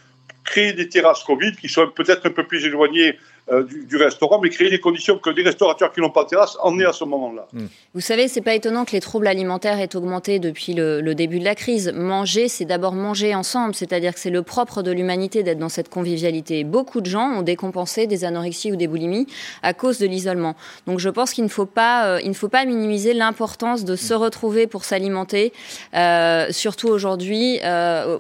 créer 0.46 0.72
des 0.72 0.88
terrasses 0.88 1.22
Covid 1.24 1.56
qui 1.56 1.68
sont 1.68 1.88
peut-être 1.88 2.24
un 2.26 2.30
peu 2.30 2.46
plus 2.46 2.64
éloignées 2.64 3.16
euh, 3.48 3.62
du, 3.62 3.96
restaurant, 3.96 4.40
mais 4.40 4.50
créer 4.50 4.70
les 4.70 4.80
conditions 4.80 5.18
que 5.18 5.30
des 5.30 5.44
restaurateurs 5.44 5.92
qui 5.92 6.00
n'ont 6.00 6.10
pas 6.10 6.24
de 6.24 6.30
terrasse 6.30 6.58
en 6.62 6.76
aient 6.80 6.84
à 6.84 6.92
ce 6.92 7.04
moment-là. 7.04 7.46
Hmm. 7.52 7.66
Vous 7.94 8.00
savez, 8.00 8.26
c'est 8.26 8.40
pas 8.40 8.56
étonnant 8.56 8.84
que 8.84 8.90
les 8.90 9.00
troubles 9.00 9.28
alimentaires 9.28 9.78
aient 9.78 9.94
augmenté 9.94 10.40
depuis 10.40 10.74
le, 10.74 11.14
début 11.14 11.38
de 11.38 11.44
la 11.44 11.54
crise. 11.54 11.92
Manger, 11.94 12.48
c'est 12.48 12.64
d'abord 12.64 12.94
manger 12.94 13.36
ensemble, 13.36 13.76
c'est-à-dire 13.76 14.14
que 14.14 14.18
c'est 14.18 14.30
le 14.30 14.42
propre 14.42 14.82
de 14.82 14.90
l'humanité 14.90 15.44
d'être 15.44 15.60
dans 15.60 15.68
cette 15.68 15.88
convivialité. 15.88 16.64
Beaucoup 16.64 17.00
de 17.00 17.06
gens 17.06 17.34
ont 17.34 17.42
décompensé 17.42 18.08
des 18.08 18.24
anorexies 18.24 18.72
ou 18.72 18.76
des 18.76 18.88
boulimies 18.88 19.28
à 19.62 19.74
cause 19.74 20.00
de 20.00 20.08
l'isolement. 20.08 20.56
Donc 20.88 20.98
je 20.98 21.08
pense 21.08 21.32
qu'il 21.32 21.44
ne 21.44 21.48
faut 21.48 21.66
pas, 21.66 22.06
euh, 22.06 22.20
il 22.24 22.30
ne 22.30 22.34
faut 22.34 22.48
pas 22.48 22.64
minimiser 22.64 23.14
l'importance 23.14 23.84
de 23.84 23.94
se 23.94 24.12
retrouver 24.12 24.66
pour 24.66 24.84
s'alimenter, 24.84 25.52
euh, 25.94 26.48
surtout 26.50 26.88
aujourd'hui 26.88 27.60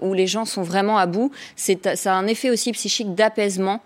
où 0.02 0.14
les 0.14 0.28
gens 0.28 0.44
sont 0.44 0.62
vraiment 0.62 0.98
à 0.98 1.06
bout. 1.06 1.32
C'est, 1.56 1.96
ça 1.96 2.12
a 2.12 2.15
un 2.16 2.26
effet 2.26 2.50
aussi 2.50 2.72
psychique 2.72 3.14
d'apaisement 3.14 3.80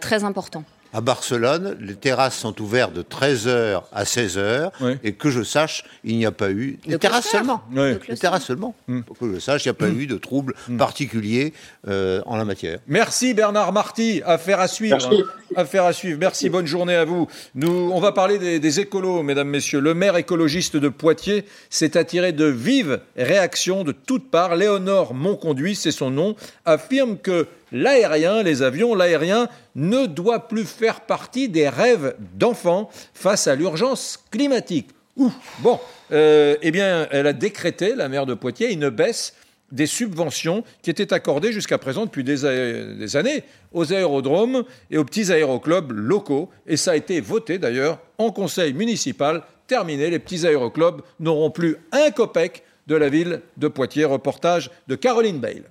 très 0.00 0.24
important 0.24 0.64
à 0.92 1.00
Barcelone, 1.00 1.76
les 1.80 1.94
terrasses 1.94 2.38
sont 2.38 2.60
ouvertes 2.60 2.92
de 2.92 3.02
13h 3.02 3.82
à 3.92 4.04
16h, 4.04 4.70
et 5.02 5.12
que 5.12 5.30
je 5.30 5.42
sache, 5.42 5.84
il 6.04 6.16
n'y 6.16 6.26
a 6.26 6.32
pas 6.32 6.50
eu... 6.50 6.78
Les 6.86 6.98
terrasses 6.98 7.28
seulement. 7.28 7.62
Les 7.72 8.16
terrasses 8.16 8.44
seulement. 8.44 8.74
Pour 9.06 9.18
que 9.18 9.34
je 9.34 9.38
sache, 9.38 9.64
il 9.64 9.68
n'y 9.68 9.70
a 9.70 9.74
pas 9.74 9.88
hmm. 9.88 10.00
eu 10.00 10.06
de 10.06 10.16
troubles 10.16 10.54
hmm. 10.68 10.76
particuliers 10.76 11.52
euh, 11.88 12.22
en 12.26 12.36
la 12.36 12.44
matière. 12.44 12.78
Merci 12.86 13.34
Bernard 13.34 13.72
Marty, 13.72 14.22
affaire 14.24 14.60
à 14.60 14.68
suivre. 14.68 14.98
Merci. 15.00 15.22
Affaire 15.54 15.84
à 15.84 15.92
suivre. 15.92 16.18
Merci, 16.18 16.48
bonne 16.48 16.66
journée 16.66 16.94
à 16.94 17.04
vous. 17.04 17.28
Nous, 17.54 17.90
on 17.92 18.00
va 18.00 18.12
parler 18.12 18.38
des, 18.38 18.58
des 18.58 18.80
écolos, 18.80 19.22
mesdames, 19.22 19.48
messieurs. 19.48 19.80
Le 19.80 19.94
maire 19.94 20.16
écologiste 20.16 20.76
de 20.76 20.88
Poitiers 20.88 21.44
s'est 21.70 21.96
attiré 21.96 22.32
de 22.32 22.46
vives 22.46 23.00
réactions 23.16 23.84
de 23.84 23.92
toutes 23.92 24.30
parts. 24.30 24.56
Léonore 24.56 25.14
Monconduit, 25.14 25.74
c'est 25.74 25.92
son 25.92 26.10
nom, 26.10 26.36
affirme 26.64 27.16
que 27.18 27.46
l'aérien, 27.72 28.42
les 28.42 28.62
avions, 28.62 28.94
l'aérien 28.94 29.48
ne 29.74 30.06
doit 30.06 30.48
plus 30.48 30.64
faire 30.64 31.00
partie 31.02 31.48
des 31.48 31.68
rêves 31.68 32.14
d'enfants 32.34 32.90
face 33.14 33.46
à 33.46 33.54
l'urgence 33.54 34.18
climatique. 34.30 34.90
Ouh, 35.16 35.32
bon, 35.60 35.80
euh, 36.12 36.56
eh 36.60 36.70
bien, 36.70 37.08
elle 37.10 37.26
a 37.26 37.32
décrété, 37.32 37.94
la 37.94 38.08
maire 38.08 38.26
de 38.26 38.34
Poitiers, 38.34 38.72
une 38.72 38.90
baisse 38.90 39.34
des 39.72 39.86
subventions 39.86 40.62
qui 40.82 40.90
étaient 40.90 41.12
accordées 41.12 41.52
jusqu'à 41.52 41.78
présent 41.78 42.04
depuis 42.06 42.22
des, 42.22 43.16
années 43.16 43.42
aux 43.72 43.92
aérodromes 43.92 44.64
et 44.90 44.98
aux 44.98 45.04
petits 45.04 45.32
aéroclubs 45.32 45.90
locaux. 45.90 46.50
Et 46.66 46.76
ça 46.76 46.92
a 46.92 46.96
été 46.96 47.20
voté 47.20 47.58
d'ailleurs 47.58 47.98
en 48.18 48.30
conseil 48.30 48.74
municipal. 48.74 49.42
Terminé, 49.66 50.10
les 50.10 50.18
petits 50.18 50.46
aéroclubs 50.46 51.02
n'auront 51.18 51.50
plus 51.50 51.76
un 51.92 52.10
copec 52.10 52.62
de 52.86 52.94
la 52.94 53.08
ville 53.08 53.40
de 53.56 53.68
Poitiers. 53.68 54.04
Reportage 54.04 54.70
de 54.86 54.94
Caroline 54.94 55.40
Bale. 55.40 55.64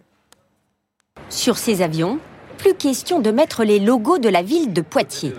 Sur 1.30 1.58
ces 1.58 1.82
avions, 1.82 2.20
plus 2.58 2.76
question 2.76 3.20
de 3.20 3.32
mettre 3.32 3.64
les 3.64 3.80
logos 3.80 4.20
de 4.20 4.30
la 4.30 4.42
ville 4.42 4.74
de 4.74 4.82
Poitiers. 4.82 5.34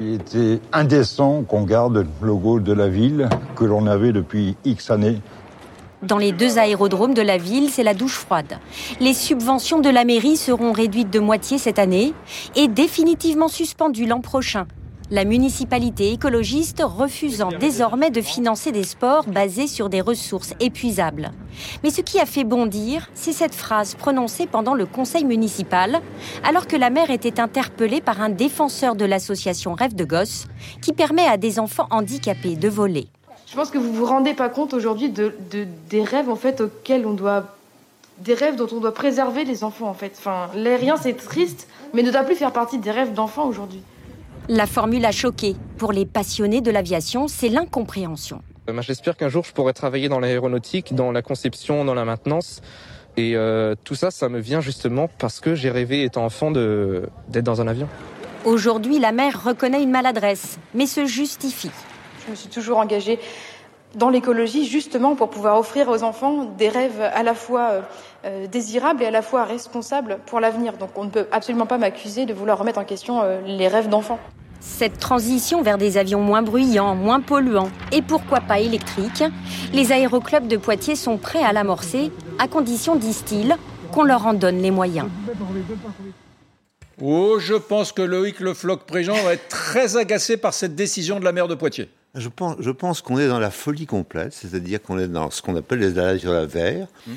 Il 0.00 0.14
était 0.14 0.60
indécent 0.72 1.42
qu'on 1.42 1.64
garde 1.64 1.94
le 1.94 2.06
logo 2.22 2.58
de 2.58 2.72
la 2.72 2.88
ville 2.88 3.28
que 3.54 3.64
l'on 3.64 3.86
avait 3.86 4.12
depuis 4.12 4.56
X 4.64 4.90
années. 4.90 5.20
Dans 6.02 6.16
les 6.16 6.32
deux 6.32 6.58
aérodromes 6.58 7.12
de 7.12 7.20
la 7.20 7.36
ville, 7.36 7.68
c'est 7.68 7.82
la 7.82 7.92
douche 7.92 8.16
froide. 8.16 8.58
Les 9.00 9.12
subventions 9.12 9.80
de 9.80 9.90
la 9.90 10.06
mairie 10.06 10.38
seront 10.38 10.72
réduites 10.72 11.10
de 11.10 11.20
moitié 11.20 11.58
cette 11.58 11.78
année 11.78 12.14
et 12.56 12.68
définitivement 12.68 13.48
suspendues 13.48 14.06
l'an 14.06 14.22
prochain 14.22 14.66
la 15.10 15.24
municipalité 15.24 16.12
écologiste 16.12 16.82
refusant 16.84 17.50
désormais 17.58 18.10
de 18.10 18.20
financer 18.20 18.70
des 18.70 18.84
sports 18.84 19.24
basés 19.26 19.66
sur 19.66 19.88
des 19.88 20.00
ressources 20.00 20.54
épuisables. 20.60 21.32
Mais 21.82 21.90
ce 21.90 22.00
qui 22.00 22.20
a 22.20 22.26
fait 22.26 22.44
bondir, 22.44 23.10
c'est 23.14 23.32
cette 23.32 23.54
phrase 23.54 23.96
prononcée 23.96 24.46
pendant 24.46 24.74
le 24.74 24.86
conseil 24.86 25.24
municipal, 25.24 26.00
alors 26.44 26.68
que 26.68 26.76
la 26.76 26.90
maire 26.90 27.10
était 27.10 27.40
interpellée 27.40 28.00
par 28.00 28.20
un 28.20 28.28
défenseur 28.28 28.94
de 28.94 29.04
l'association 29.04 29.74
Rêve 29.74 29.96
de 29.96 30.04
Gosse, 30.04 30.46
qui 30.80 30.92
permet 30.92 31.26
à 31.26 31.36
des 31.36 31.58
enfants 31.58 31.88
handicapés 31.90 32.54
de 32.54 32.68
voler. 32.68 33.08
Je 33.48 33.56
pense 33.56 33.70
que 33.70 33.78
vous 33.78 33.92
vous 33.92 34.06
rendez 34.06 34.34
pas 34.34 34.48
compte 34.48 34.74
aujourd'hui 34.74 35.08
de, 35.10 35.34
des 35.88 36.04
rêves 36.04 36.28
en 36.28 36.36
fait 36.36 36.60
auxquels 36.60 37.04
on 37.04 37.14
doit 37.14 37.56
des 38.18 38.34
rêves 38.34 38.54
dont 38.54 38.68
on 38.70 38.80
doit 38.80 38.94
préserver 38.94 39.44
les 39.44 39.64
enfants 39.64 39.88
en 39.88 39.94
fait. 39.94 40.12
Enfin, 40.16 40.50
l'aérien 40.54 40.96
c'est 40.96 41.14
triste, 41.14 41.66
mais 41.94 42.02
ne 42.04 42.12
doit 42.12 42.22
plus 42.22 42.36
faire 42.36 42.52
partie 42.52 42.78
des 42.78 42.90
rêves 42.92 43.12
d'enfants 43.12 43.46
aujourd'hui. 43.46 43.82
La 44.52 44.66
formule 44.66 45.06
a 45.06 45.12
choqué. 45.12 45.54
Pour 45.78 45.92
les 45.92 46.04
passionnés 46.04 46.60
de 46.60 46.72
l'aviation, 46.72 47.28
c'est 47.28 47.48
l'incompréhension. 47.48 48.42
Euh, 48.68 48.82
j'espère 48.82 49.16
qu'un 49.16 49.28
jour 49.28 49.44
je 49.44 49.52
pourrai 49.52 49.72
travailler 49.72 50.08
dans 50.08 50.18
l'aéronautique, 50.18 50.92
dans 50.92 51.12
la 51.12 51.22
conception, 51.22 51.84
dans 51.84 51.94
la 51.94 52.04
maintenance. 52.04 52.60
Et 53.16 53.36
euh, 53.36 53.76
tout 53.84 53.94
ça, 53.94 54.10
ça 54.10 54.28
me 54.28 54.40
vient 54.40 54.60
justement 54.60 55.08
parce 55.20 55.38
que 55.38 55.54
j'ai 55.54 55.70
rêvé, 55.70 56.02
étant 56.02 56.24
enfant, 56.24 56.50
d'être 56.50 57.44
dans 57.44 57.60
un 57.60 57.68
avion. 57.68 57.86
Aujourd'hui, 58.44 58.98
la 58.98 59.12
mère 59.12 59.44
reconnaît 59.44 59.84
une 59.84 59.92
maladresse, 59.92 60.58
mais 60.74 60.86
se 60.86 61.06
justifie. 61.06 61.70
Je 62.26 62.32
me 62.32 62.34
suis 62.34 62.48
toujours 62.48 62.78
engagée 62.78 63.20
dans 63.94 64.10
l'écologie 64.10 64.66
justement 64.66 65.16
pour 65.16 65.30
pouvoir 65.30 65.58
offrir 65.58 65.88
aux 65.88 66.02
enfants 66.02 66.44
des 66.58 66.68
rêves 66.68 67.00
à 67.00 67.22
la 67.22 67.34
fois 67.34 67.82
euh, 68.24 68.46
désirables 68.46 69.02
et 69.02 69.06
à 69.06 69.10
la 69.10 69.22
fois 69.22 69.44
responsables 69.44 70.18
pour 70.26 70.40
l'avenir. 70.40 70.76
Donc 70.76 70.90
on 70.96 71.04
ne 71.04 71.10
peut 71.10 71.26
absolument 71.32 71.66
pas 71.66 71.78
m'accuser 71.78 72.26
de 72.26 72.34
vouloir 72.34 72.58
remettre 72.58 72.78
en 72.78 72.84
question 72.84 73.22
les 73.46 73.68
rêves 73.68 73.88
d'enfants. 73.88 74.18
Cette 74.60 74.98
transition 74.98 75.62
vers 75.62 75.78
des 75.78 75.96
avions 75.96 76.20
moins 76.20 76.42
bruyants, 76.42 76.94
moins 76.94 77.20
polluants 77.20 77.70
et 77.92 78.02
pourquoi 78.02 78.40
pas 78.40 78.60
électriques, 78.60 79.24
les 79.72 79.90
aéroclubs 79.90 80.46
de 80.46 80.58
Poitiers 80.58 80.96
sont 80.96 81.16
prêts 81.16 81.42
à 81.42 81.54
l'amorcer, 81.54 82.12
à 82.38 82.46
condition, 82.46 82.94
disent-ils, 82.94 83.56
qu'on 83.90 84.04
leur 84.04 84.26
en 84.26 84.34
donne 84.34 84.58
les 84.58 84.70
moyens. 84.70 85.08
Oh, 87.02 87.38
je 87.38 87.54
pense 87.54 87.92
que 87.92 88.02
Loïc 88.02 88.40
Le 88.40 88.52
Floc-Préjean 88.52 89.14
va 89.24 89.32
être 89.32 89.48
très 89.48 89.96
agacé 89.96 90.36
par 90.36 90.52
cette 90.52 90.74
décision 90.74 91.18
de 91.18 91.24
la 91.24 91.32
maire 91.32 91.48
de 91.48 91.54
Poitiers. 91.54 91.88
Je 92.14 92.28
pense, 92.28 92.56
je 92.58 92.70
pense 92.70 93.02
qu'on 93.02 93.18
est 93.18 93.28
dans 93.28 93.38
la 93.38 93.50
folie 93.50 93.86
complète, 93.86 94.32
c'est-à-dire 94.32 94.82
qu'on 94.82 94.98
est 94.98 95.08
dans 95.08 95.30
ce 95.30 95.42
qu'on 95.42 95.54
appelle 95.56 95.78
les 95.78 95.98
alliés 95.98 96.18
sur 96.18 96.32
la 96.32 96.46
verre. 96.46 96.88
Mmh. 97.06 97.12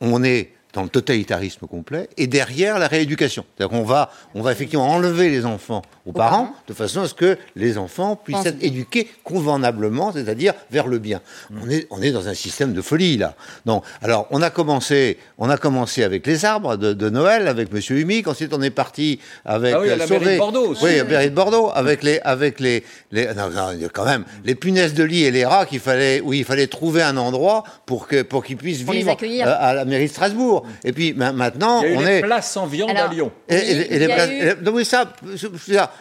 On 0.00 0.24
est 0.24 0.52
dans 0.72 0.82
le 0.82 0.88
totalitarisme 0.88 1.66
complet, 1.66 2.08
et 2.16 2.26
derrière 2.26 2.78
la 2.78 2.88
rééducation. 2.88 3.44
C'est-à-dire 3.56 3.76
qu'on 3.76 3.84
va, 3.84 4.10
on 4.34 4.42
va 4.42 4.52
effectivement 4.52 4.88
enlever 4.88 5.28
les 5.28 5.44
enfants 5.44 5.82
aux, 6.06 6.12
parents, 6.12 6.54
de 6.66 6.72
façon 6.72 7.02
à 7.02 7.08
ce 7.08 7.14
que 7.14 7.36
les 7.56 7.78
enfants 7.78 8.16
puissent 8.16 8.46
être 8.46 8.62
éduqués 8.62 9.08
convenablement, 9.22 10.12
c'est-à-dire 10.12 10.54
vers 10.70 10.86
le 10.86 10.98
bien. 10.98 11.20
Mm. 11.50 11.58
On, 11.62 11.70
est, 11.70 11.86
on 11.90 12.02
est 12.02 12.10
dans 12.10 12.28
un 12.28 12.34
système 12.34 12.72
de 12.72 12.82
folie, 12.82 13.18
là. 13.18 13.34
Donc, 13.66 13.84
alors, 14.00 14.26
on 14.30 14.40
a 14.42 14.50
commencé, 14.50 15.18
on 15.38 15.50
a 15.50 15.56
commencé 15.56 16.02
avec 16.02 16.26
les 16.26 16.44
arbres 16.44 16.76
de, 16.76 17.10
Noël, 17.10 17.48
avec 17.48 17.68
M. 17.72 17.80
Humic, 17.98 18.26
ensuite 18.26 18.54
on 18.54 18.62
est 18.62 18.70
parti 18.70 19.20
avec... 19.44 19.74
Ah 19.74 19.80
oui, 19.80 19.90
à 19.90 19.96
la 19.96 20.06
mairie 20.06 20.34
de 20.34 20.38
Bordeaux 20.38 20.68
aussi. 20.68 20.84
Oui, 20.84 20.94
à 20.94 21.04
la 21.04 21.04
mairie 21.04 21.30
de 21.30 21.34
Bordeaux, 21.34 21.70
avec 21.74 22.02
les... 22.02 22.20
Avec 22.24 22.60
les, 22.60 22.84
les 23.10 23.26
non, 23.34 23.50
non, 23.50 23.88
quand 23.92 24.04
même, 24.04 24.24
les 24.44 24.54
punaises 24.54 24.94
de 24.94 25.04
lit 25.04 25.24
et 25.24 25.30
les 25.30 25.44
rats 25.44 25.66
qu'il 25.66 25.80
fallait, 25.80 26.20
où 26.20 26.32
il 26.32 26.44
fallait 26.44 26.66
trouver 26.66 27.02
un 27.02 27.16
endroit 27.16 27.64
pour 27.86 28.08
qu'ils 28.08 28.24
pour 28.24 28.44
qu'ils 28.44 28.56
puissent 28.56 28.82
vivre 28.82 29.16
euh, 29.22 29.56
à 29.58 29.74
la 29.74 29.84
mairie 29.84 30.06
de 30.06 30.10
Strasbourg. 30.10 30.61
Et 30.84 30.92
puis 30.92 31.12
maintenant, 31.12 31.82
il 31.82 31.92
y 31.92 31.94
a 31.94 31.98
on 31.98 32.00
les 32.00 32.06
est. 32.18 32.22
places 32.22 32.56
en 32.56 32.66
viande 32.66 32.96
à 32.96 33.08
Lyon. 33.08 33.32
Et, 33.48 33.98
les 33.98 34.06
places, 34.06 34.30
oui, 34.72 34.84
ça, 34.84 35.12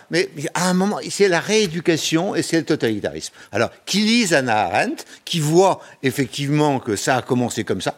mais 0.10 0.30
à 0.54 0.70
un 0.70 0.74
moment, 0.74 1.00
c'est 1.10 1.28
la 1.28 1.40
rééducation 1.40 2.36
et 2.36 2.42
c'est 2.42 2.58
le 2.58 2.66
totalitarisme. 2.66 3.34
Alors, 3.52 3.72
qui 3.86 4.00
lise 4.00 4.34
Anna 4.34 4.66
Arendt, 4.66 5.04
qui 5.26 5.40
voit 5.40 5.82
effectivement 6.04 6.80
que 6.80 6.96
ça 6.96 7.18
a 7.18 7.22
commencé 7.22 7.64
comme 7.64 7.82
ça. 7.82 7.96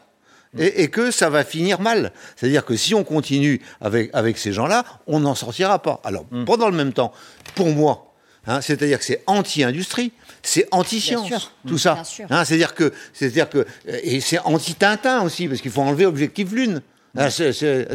Et, 0.58 0.90
que 0.90 1.10
ça 1.10 1.32
va 1.32 1.44
finir 1.44 1.82
mal. 1.82 2.12
C'est-à-dire 2.36 2.64
que 2.64 2.76
si 2.76 2.94
on 2.94 3.04
continue 3.04 3.60
avec, 3.82 4.12
avec 4.14 4.38
ces 4.38 4.54
gens-là, 4.54 4.84
on 5.08 5.20
n'en 5.20 5.34
sortira 5.34 5.80
pas. 5.82 6.00
Alors, 6.04 6.26
mm. 6.30 6.46
pendant 6.46 6.70
le 6.70 6.76
même 6.76 6.94
temps, 6.94 7.12
pour 7.56 7.70
moi, 7.70 8.13
hein, 8.48 8.62
c'est-à-dire 8.62 9.00
que 9.00 9.06
c'est 9.06 9.24
anti-industrie, 9.28 10.12
c'est 10.42 10.68
anti-science, 10.72 11.52
tout 11.68 11.78
ça. 11.78 12.04
Hein, 12.30 12.46
c'est-à-dire 12.46 12.76
que, 12.76 12.94
c'est-à-dire 13.14 13.50
que, 13.50 13.66
et 13.88 14.20
c'est 14.20 14.40
anti-Tintin 14.40 15.22
aussi, 15.22 15.48
parce 15.48 15.62
qu'il 15.62 15.72
faut 15.72 15.82
enlever 15.82 16.06
Objectif 16.06 16.52
Lune. 16.52 16.82
Ah, 17.16 17.28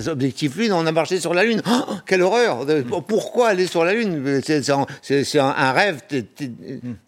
objectif 0.07 0.57
Lune, 0.57 0.73
on 0.73 0.87
a 0.87 0.93
marché 0.93 1.19
sur 1.19 1.35
la 1.35 1.43
Lune. 1.43 1.61
Oh, 1.69 1.95
quelle 2.07 2.23
horreur 2.23 2.65
Pourquoi 3.09 3.49
aller 3.49 3.67
sur 3.67 3.85
la 3.85 3.93
Lune? 3.93 4.41
C'est 4.45 5.39
un, 5.41 5.73
rêve, 5.73 6.03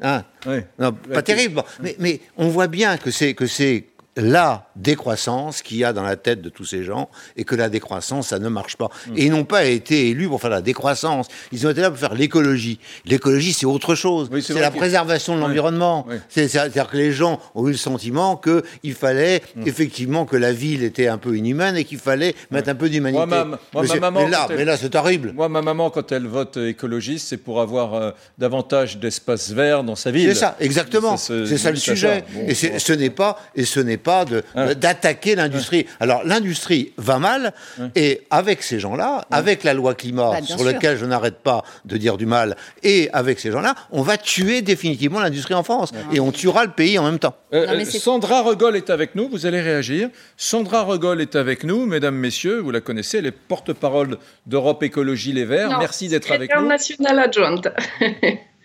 hein. 0.02 0.24
pas 1.12 1.22
terrible. 1.22 1.62
Mais, 1.80 1.94
mais, 2.00 2.20
on 2.36 2.48
voit 2.48 2.66
bien 2.66 2.96
que 2.96 3.12
c'est 3.12 3.34
que 3.34 3.46
c'est 3.46 3.84
la 4.20 4.66
décroissance 4.76 5.62
qu'il 5.62 5.78
y 5.78 5.84
a 5.84 5.92
dans 5.92 6.02
la 6.02 6.16
tête 6.16 6.42
de 6.42 6.48
tous 6.48 6.64
ces 6.64 6.84
gens 6.84 7.08
et 7.36 7.44
que 7.44 7.54
la 7.54 7.68
décroissance, 7.68 8.28
ça 8.28 8.38
ne 8.38 8.48
marche 8.48 8.76
pas. 8.76 8.88
Mm. 9.08 9.16
Et 9.18 9.24
ils 9.26 9.30
n'ont 9.30 9.44
pas 9.44 9.64
été 9.64 10.08
élus 10.10 10.28
pour 10.28 10.40
faire 10.40 10.50
la 10.50 10.62
décroissance. 10.62 11.26
Ils 11.52 11.66
ont 11.66 11.70
été 11.70 11.80
là 11.80 11.90
pour 11.90 11.98
faire 11.98 12.14
l'écologie. 12.14 12.78
L'écologie, 13.06 13.52
c'est 13.52 13.66
autre 13.66 13.94
chose. 13.94 14.28
Oui, 14.32 14.42
c'est 14.42 14.54
la 14.58 14.70
que- 14.70 14.76
préservation 14.76 15.36
de 15.36 15.40
l'environnement. 15.40 16.06
C'est-à-dire 16.28 16.88
que 16.88 16.96
les 16.96 17.12
gens 17.12 17.40
ont 17.54 17.66
eu 17.68 17.72
le 17.72 17.76
sentiment 17.76 18.36
qu'il 18.36 18.94
fallait 18.94 19.42
Mm. 19.56 19.66
effectivement 19.66 20.24
que 20.26 20.36
la 20.36 20.52
ville 20.52 20.82
était 20.84 21.08
un 21.08 21.18
peu 21.18 21.36
inhumaine 21.36 21.76
et 21.76 21.84
qu'il 21.84 21.98
fallait 21.98 22.34
mettre 22.50 22.68
un 22.68 22.74
peu 22.74 22.88
d'humanité. 22.88 23.24
Moi, 23.26 23.44
ma, 23.44 23.58
moi, 23.72 23.96
maman, 24.00 24.20
mais 24.24 24.30
là, 24.30 24.46
elle- 24.50 24.78
c'est 24.78 24.94
horrible. 24.94 25.32
Moi, 25.32 25.48
ma 25.48 25.62
maman, 25.62 25.90
quand 25.90 26.10
elle 26.12 26.26
vote 26.26 26.56
écologiste, 26.56 27.28
c'est 27.28 27.36
pour 27.36 27.60
avoir 27.60 27.94
euh, 27.94 28.10
davantage 28.38 28.98
d'espace 28.98 29.50
vert 29.50 29.82
dans 29.84 29.96
sa 29.96 30.10
ville. 30.10 30.28
C'est 30.34 30.40
ça, 30.40 30.56
exactement. 30.60 31.16
C'est 31.16 31.58
ça 31.58 31.70
le 31.70 31.76
sujet. 31.76 32.24
Bon, 32.32 32.40
et 32.46 32.52
bon. 32.70 32.78
ce 32.78 32.92
n'est 32.92 33.10
pas, 33.10 33.38
et 33.54 33.64
ce 33.64 33.80
n'est 33.80 33.96
pas 33.96 34.09
de 34.24 34.42
Ouais. 34.56 34.74
d'attaquer 34.74 35.34
l'industrie. 35.34 35.86
Alors 36.00 36.22
l'industrie 36.24 36.92
va 36.96 37.18
mal, 37.18 37.52
et 37.94 38.22
avec 38.30 38.62
ces 38.62 38.78
gens-là, 38.80 39.24
avec 39.30 39.64
la 39.64 39.74
loi 39.74 39.94
climat 39.94 40.30
Bah, 40.32 40.42
sur 40.42 40.64
laquelle 40.64 40.96
je 40.98 41.06
n'arrête 41.06 41.38
pas 41.38 41.62
de 41.84 41.96
dire 41.96 42.16
du 42.16 42.26
mal, 42.26 42.56
et 42.82 43.08
avec 43.12 43.38
ces 43.40 43.50
gens-là, 43.52 43.74
on 43.90 44.02
va 44.02 44.16
tuer 44.16 44.62
définitivement 44.62 45.20
l'industrie 45.20 45.54
en 45.54 45.62
France, 45.62 45.90
et 46.12 46.20
on 46.20 46.32
tuera 46.32 46.64
le 46.64 46.70
pays 46.72 46.98
en 46.98 47.04
même 47.04 47.18
temps. 47.18 47.34
Euh, 47.54 47.66
Non, 47.66 47.72
euh, 47.80 47.84
Sandra 47.84 48.42
Regol 48.42 48.76
est 48.76 48.90
avec 48.90 49.14
nous, 49.14 49.28
vous 49.28 49.46
allez 49.46 49.60
réagir. 49.60 50.08
Sandra 50.36 50.82
Regol 50.82 51.20
est 51.20 51.36
avec 51.36 51.64
nous, 51.64 51.86
mesdames, 51.86 52.16
messieurs, 52.16 52.60
vous 52.60 52.70
la 52.70 52.80
connaissez, 52.80 53.18
elle 53.18 53.26
est 53.26 53.30
porte-parole 53.32 54.18
d'Europe 54.46 54.82
Écologie 54.82 55.32
Les 55.32 55.44
Verts. 55.44 55.70
Non, 55.70 55.78
Merci 55.78 56.08
d'être 56.08 56.30
avec 56.32 56.50
nous. 56.56 56.66
nationale 56.66 57.18
adjointe. 57.18 57.68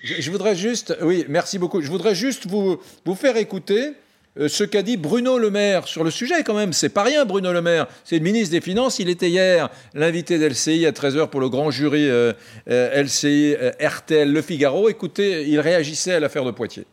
Je, 0.04 0.22
je 0.22 0.32
voudrais 0.32 0.56
juste, 0.56 0.96
oui, 1.02 1.26
merci 1.28 1.58
beaucoup. 1.58 1.82
Je 1.82 1.90
voudrais 1.90 2.14
juste 2.16 2.46
vous, 2.48 2.78
vous 3.06 3.16
faire 3.16 3.38
écouter 3.38 3.82
euh, 3.88 3.92
ce 4.38 4.64
qu'a 4.64 4.82
dit 4.82 4.98
Bruno 4.98 5.38
Le 5.38 5.50
Maire 5.50 5.88
sur 5.88 6.04
le 6.04 6.12
sujet 6.12 6.44
quand 6.44 6.56
même. 6.56 6.74
C'est 6.74 6.90
pas 6.90 7.04
rien, 7.04 7.26
Bruno 7.26 7.54
Le 7.54 7.62
Maire. 7.62 7.88
C'est 8.04 8.18
le 8.18 8.24
ministre 8.24 8.52
des 8.52 8.62
Finances. 8.62 9.00
Il 9.00 9.10
était 9.10 9.30
hier 9.30 9.70
l'invité 9.94 10.38
d'LCI 10.38 10.86
à 10.86 10.92
13h 10.92 11.30
pour 11.30 11.40
le 11.40 11.50
grand 11.50 11.72
jury 11.72 12.10
euh, 12.10 12.34
euh, 12.70 13.04
LCI, 13.04 13.56
euh, 13.60 13.72
RTL, 13.80 14.32
Le 14.32 14.42
Figaro. 14.42 14.90
Écoutez, 14.90 15.48
il 15.48 15.60
réagissait 15.60 16.14
à 16.14 16.20
l'affaire 16.20 16.44
de 16.44 16.52
Poitiers. 16.52 16.86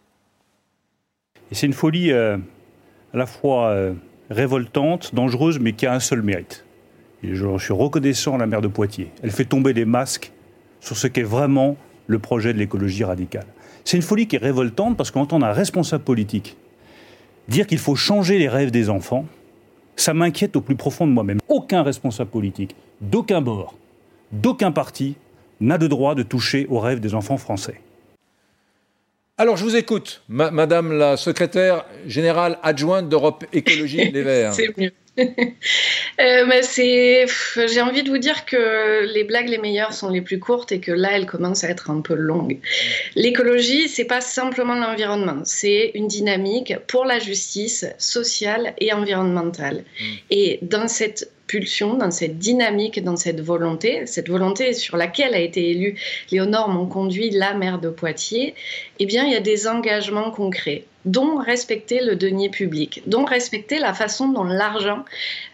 C'est 1.51 1.67
une 1.67 1.75
folie 1.75 2.13
euh, 2.13 2.39
à 3.13 3.17
la 3.17 3.27
fois 3.27 3.69
euh, 3.69 3.93
révoltante, 4.31 5.15
dangereuse, 5.15 5.59
mais 5.59 5.73
qui 5.73 5.87
a 5.87 5.93
un 5.93 6.01
seul 6.01 6.23
mérite. 6.23 6.65
Je 7.23 7.59
suis 7.59 7.73
reconnaissant 7.73 8.35
à 8.35 8.39
la 8.39 8.47
maire 8.47 8.63
de 8.63 8.69
Poitiers. 8.69 9.11
Elle 9.23 9.31
fait 9.31 9.45
tomber 9.45 9.75
des 9.75 9.85
masques 9.85 10.33
sur 10.81 10.97
ce 10.97 11.07
qu'est 11.07 11.23
vraiment 11.23 11.77
le 12.07 12.19
projet 12.19 12.53
de 12.53 12.59
l'écologie 12.59 13.05
radicale. 13.05 13.47
C'est 13.85 13.97
une 13.97 14.03
folie 14.03 14.27
qui 14.27 14.37
est 14.37 14.41
révoltante 14.41 14.97
parce 14.97 15.11
qu'on 15.11 15.21
entend 15.21 15.41
un 15.43 15.53
responsable 15.53 16.05
politique 16.05 16.57
dire 17.49 17.67
qu'il 17.67 17.79
faut 17.79 17.95
changer 17.97 18.39
les 18.39 18.49
rêves 18.49 18.71
des 18.71 18.89
enfants. 18.91 19.27
Ça 19.97 20.15
m'inquiète 20.15 20.57
au 20.57 20.61
plus 20.61 20.77
profond 20.77 21.07
de 21.07 21.13
moi-même. 21.13 21.39
Aucun 21.49 21.83
responsable 21.83 22.31
politique, 22.31 22.75
d'aucun 23.01 23.41
bord, 23.41 23.75
d'aucun 24.33 24.73
parti 24.73 25.17
n'a 25.61 25.77
le 25.79 25.89
droit 25.89 26.15
de 26.15 26.23
toucher 26.23 26.67
aux 26.71 26.81
rêves 26.81 27.01
des 27.01 27.15
enfants 27.15 27.37
français. 27.37 27.81
Alors, 29.39 29.57
je 29.57 29.65
vous 29.65 29.77
écoute, 29.77 30.23
ma- 30.29 30.51
Madame 30.51 30.93
la 30.93 31.17
secrétaire 31.17 31.85
générale 32.07 32.59
adjointe 32.63 33.09
d'Europe 33.09 33.45
Écologie 33.53 34.11
Les 34.11 34.23
Verts. 34.23 34.55
C'est 34.55 34.77
mieux. 34.79 34.93
Euh, 36.21 36.61
c'est, 36.63 37.25
pff, 37.25 37.59
j'ai 37.73 37.81
envie 37.81 38.03
de 38.03 38.11
vous 38.11 38.19
dire 38.19 38.45
que 38.45 39.05
les 39.13 39.25
blagues 39.25 39.49
les 39.49 39.59
meilleures 39.59 39.95
sont 39.95 40.11
les 40.11 40.21
plus 40.21 40.39
courtes 40.39 40.71
et 40.71 40.79
que 40.79 40.93
là 40.93 41.09
elles 41.13 41.27
commencent 41.27 41.65
à 41.65 41.71
être 41.71 41.91
un 41.91 42.01
peu 42.03 42.15
longues. 42.15 42.59
L'écologie, 43.17 43.89
c'est 43.89 44.05
pas 44.05 44.21
simplement 44.21 44.75
l'environnement, 44.75 45.41
c'est 45.45 45.91
une 45.95 46.07
dynamique 46.07 46.75
pour 46.87 47.07
la 47.07 47.19
justice 47.19 47.87
sociale 47.99 48.75
et 48.79 48.93
environnementale. 48.93 49.85
Et 50.31 50.59
dans 50.63 50.87
cette 50.87 51.33
pulsion, 51.47 51.95
dans 51.95 52.11
cette 52.11 52.39
dynamique, 52.39 53.03
dans 53.03 53.17
cette 53.17 53.41
volonté, 53.41 54.07
cette 54.07 54.29
volonté 54.29 54.73
sur 54.73 54.97
laquelle 54.97 55.35
a 55.35 55.41
été 55.41 55.71
élue 55.71 55.99
Léonore 56.31 56.69
m'ont 56.69 56.87
conduit 56.87 57.31
la 57.31 57.55
maire 57.55 57.79
de 57.79 57.89
Poitiers, 57.89 58.55
eh 58.99 59.07
bien, 59.07 59.25
il 59.25 59.33
y 59.33 59.37
a 59.37 59.41
des 59.41 59.67
engagements 59.67 60.31
concrets, 60.31 60.85
dont 61.05 61.37
respecter 61.37 62.01
le 62.01 62.17
denier 62.17 62.49
public, 62.49 63.03
dont 63.07 63.25
respecter 63.25 63.79
la 63.79 63.95
façon 63.95 64.29
dont 64.29 64.45
l'argent 64.45 65.05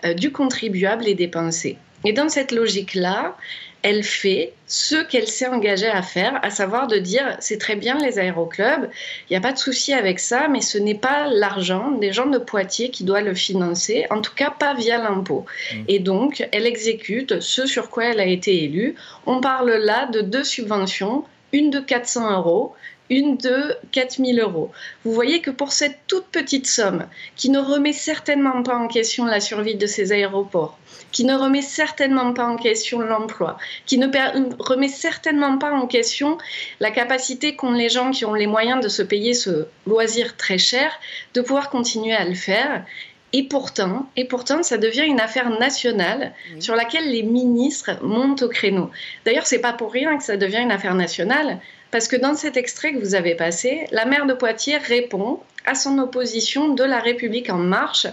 euh, 0.04 0.14
du 0.14 0.32
contribuable 0.32 1.08
est 1.08 1.14
dépensé. 1.14 1.78
Et 2.04 2.12
dans 2.12 2.28
cette 2.28 2.52
logique-là, 2.52 3.36
elle 3.82 4.02
fait 4.02 4.52
ce 4.66 4.96
qu'elle 4.96 5.28
s'est 5.28 5.46
engagée 5.46 5.88
à 5.88 6.02
faire, 6.02 6.38
à 6.42 6.50
savoir 6.50 6.88
de 6.88 6.98
dire 6.98 7.36
c'est 7.38 7.58
très 7.58 7.76
bien 7.76 7.96
les 7.98 8.18
aéroclubs, 8.18 8.88
il 9.28 9.32
n'y 9.32 9.36
a 9.36 9.40
pas 9.40 9.52
de 9.52 9.58
souci 9.58 9.92
avec 9.92 10.18
ça, 10.18 10.48
mais 10.48 10.60
ce 10.60 10.78
n'est 10.78 10.96
pas 10.96 11.28
l'argent 11.28 11.92
des 11.92 12.12
gens 12.12 12.26
de 12.26 12.38
Poitiers 12.38 12.90
qui 12.90 13.04
doit 13.04 13.20
le 13.20 13.34
financer, 13.34 14.06
en 14.10 14.20
tout 14.20 14.34
cas 14.34 14.50
pas 14.50 14.74
via 14.74 14.98
l'impôt. 14.98 15.46
Et 15.86 16.00
donc, 16.00 16.46
elle 16.52 16.66
exécute 16.66 17.40
ce 17.40 17.66
sur 17.66 17.88
quoi 17.90 18.06
elle 18.06 18.20
a 18.20 18.26
été 18.26 18.64
élue. 18.64 18.96
On 19.26 19.40
parle 19.40 19.70
là 19.70 20.06
de 20.06 20.20
deux 20.22 20.44
subventions, 20.44 21.24
une 21.52 21.70
de 21.70 21.78
400 21.78 22.36
euros, 22.36 22.74
une 23.10 23.36
de 23.36 23.74
4000 23.92 24.40
euros. 24.40 24.70
Vous 25.04 25.12
voyez 25.12 25.40
que 25.40 25.50
pour 25.50 25.72
cette 25.72 25.98
toute 26.06 26.26
petite 26.26 26.66
somme, 26.66 27.06
qui 27.36 27.50
ne 27.50 27.58
remet 27.58 27.92
certainement 27.92 28.62
pas 28.62 28.76
en 28.76 28.88
question 28.88 29.24
la 29.24 29.40
survie 29.40 29.76
de 29.76 29.86
ces 29.86 30.12
aéroports, 30.12 30.78
qui 31.12 31.24
ne 31.24 31.34
remet 31.34 31.62
certainement 31.62 32.32
pas 32.32 32.44
en 32.44 32.56
question 32.56 33.00
l'emploi, 33.00 33.58
qui 33.86 33.98
ne 33.98 34.08
remet 34.58 34.88
certainement 34.88 35.58
pas 35.58 35.72
en 35.72 35.86
question 35.86 36.38
la 36.80 36.90
capacité 36.90 37.56
qu'ont 37.56 37.72
les 37.72 37.88
gens 37.88 38.10
qui 38.10 38.24
ont 38.24 38.34
les 38.34 38.46
moyens 38.46 38.82
de 38.82 38.88
se 38.88 39.02
payer 39.02 39.34
ce 39.34 39.66
loisir 39.86 40.36
très 40.36 40.58
cher, 40.58 40.92
de 41.34 41.40
pouvoir 41.40 41.70
continuer 41.70 42.14
à 42.14 42.24
le 42.24 42.34
faire. 42.34 42.84
Et 43.34 43.42
pourtant, 43.42 44.08
et 44.16 44.24
pourtant, 44.24 44.62
ça 44.62 44.78
devient 44.78 45.04
une 45.04 45.20
affaire 45.20 45.50
nationale 45.50 46.32
sur 46.60 46.74
laquelle 46.74 47.10
les 47.10 47.22
ministres 47.22 47.90
montent 48.02 48.40
au 48.40 48.48
créneau. 48.48 48.90
D'ailleurs, 49.26 49.46
c'est 49.46 49.60
pas 49.60 49.74
pour 49.74 49.92
rien 49.92 50.16
que 50.16 50.24
ça 50.24 50.38
devient 50.38 50.62
une 50.62 50.72
affaire 50.72 50.94
nationale, 50.94 51.60
parce 51.90 52.08
que 52.08 52.16
dans 52.16 52.34
cet 52.34 52.56
extrait 52.56 52.92
que 52.92 52.98
vous 52.98 53.14
avez 53.14 53.34
passé, 53.34 53.86
la 53.90 54.04
maire 54.04 54.26
de 54.26 54.34
Poitiers 54.34 54.76
répond 54.76 55.40
à 55.64 55.74
son 55.74 55.98
opposition 55.98 56.68
de 56.74 56.84
la 56.84 56.98
République 56.98 57.50
en 57.50 57.58
marche, 57.58 58.06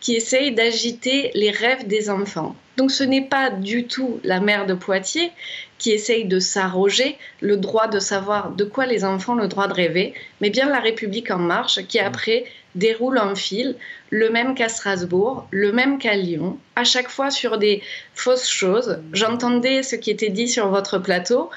qui 0.00 0.14
essaye 0.14 0.52
d'agiter 0.52 1.30
les 1.34 1.50
rêves 1.50 1.86
des 1.86 2.10
enfants. 2.10 2.54
Donc 2.76 2.90
ce 2.90 3.02
n'est 3.02 3.24
pas 3.24 3.50
du 3.50 3.86
tout 3.86 4.20
la 4.24 4.40
maire 4.40 4.66
de 4.66 4.74
Poitiers 4.74 5.32
qui 5.78 5.90
essaye 5.92 6.24
de 6.24 6.38
s'arroger 6.38 7.16
le 7.40 7.56
droit 7.56 7.86
de 7.86 7.98
savoir 7.98 8.50
de 8.50 8.64
quoi 8.64 8.86
les 8.86 9.04
enfants 9.04 9.32
ont 9.32 9.36
le 9.36 9.48
droit 9.48 9.68
de 9.68 9.74
rêver, 9.74 10.12
mais 10.40 10.50
bien 10.50 10.68
la 10.68 10.80
République 10.80 11.30
en 11.30 11.38
marche 11.38 11.86
qui 11.86 11.98
après 11.98 12.44
déroule 12.74 13.18
en 13.18 13.34
fil, 13.34 13.76
le 14.10 14.30
même 14.30 14.54
qu'à 14.54 14.68
Strasbourg, 14.68 15.46
le 15.50 15.72
même 15.72 15.98
qu'à 15.98 16.14
Lyon, 16.14 16.58
à 16.76 16.84
chaque 16.84 17.08
fois 17.08 17.30
sur 17.30 17.58
des 17.58 17.82
fausses 18.14 18.48
choses. 18.48 18.98
J'entendais 19.12 19.82
ce 19.82 19.96
qui 19.96 20.10
était 20.10 20.30
dit 20.30 20.48
sur 20.48 20.68
votre 20.68 20.98
plateau. 20.98 21.50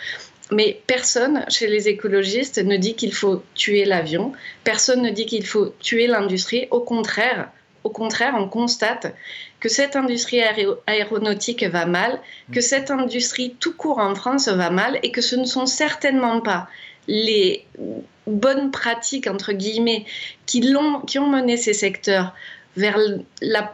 Mais 0.51 0.81
personne 0.85 1.45
chez 1.49 1.67
les 1.67 1.87
écologistes 1.87 2.57
ne 2.57 2.75
dit 2.75 2.95
qu'il 2.95 3.13
faut 3.13 3.41
tuer 3.55 3.85
l'avion, 3.85 4.33
personne 4.63 5.01
ne 5.01 5.09
dit 5.09 5.25
qu'il 5.25 5.45
faut 5.45 5.73
tuer 5.79 6.07
l'industrie. 6.07 6.67
Au 6.71 6.81
contraire, 6.81 7.49
au 7.83 7.89
contraire, 7.89 8.35
on 8.37 8.47
constate 8.47 9.15
que 9.59 9.69
cette 9.69 9.95
industrie 9.95 10.41
aéro- 10.41 10.77
aéronautique 10.87 11.63
va 11.63 11.85
mal, 11.85 12.19
que 12.53 12.61
cette 12.61 12.91
industrie 12.91 13.55
tout 13.59 13.73
court 13.73 13.99
en 13.99 14.13
France 14.13 14.47
va 14.49 14.69
mal 14.69 14.99
et 15.03 15.11
que 15.11 15.21
ce 15.21 15.35
ne 15.35 15.45
sont 15.45 15.65
certainement 15.65 16.41
pas 16.41 16.67
les 17.07 17.65
bonnes 18.27 18.71
pratiques, 18.71 19.27
entre 19.27 19.53
guillemets, 19.53 20.05
qui 20.45 20.63
ont 20.75 21.27
mené 21.29 21.57
ces 21.57 21.73
secteurs 21.73 22.33
vers 22.77 22.97
la- 23.41 23.73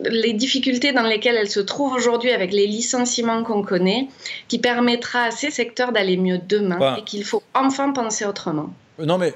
les 0.00 0.32
difficultés 0.34 0.92
dans 0.92 1.02
lesquelles 1.02 1.36
elles 1.36 1.50
se 1.50 1.60
trouvent 1.60 1.94
aujourd'hui 1.94 2.30
avec 2.30 2.52
les 2.52 2.66
licenciements 2.66 3.42
qu'on 3.42 3.62
connaît, 3.62 4.08
qui 4.48 4.58
permettra 4.58 5.24
à 5.24 5.30
ces 5.30 5.50
secteurs 5.50 5.92
d'aller 5.92 6.16
mieux 6.16 6.38
demain 6.46 6.78
Bah. 6.78 6.96
et 6.98 7.04
qu'il 7.04 7.24
faut 7.24 7.42
enfin 7.54 7.92
penser 7.92 8.24
autrement. 8.26 8.70
Euh, 9.00 9.06
Non, 9.06 9.18
mais 9.18 9.28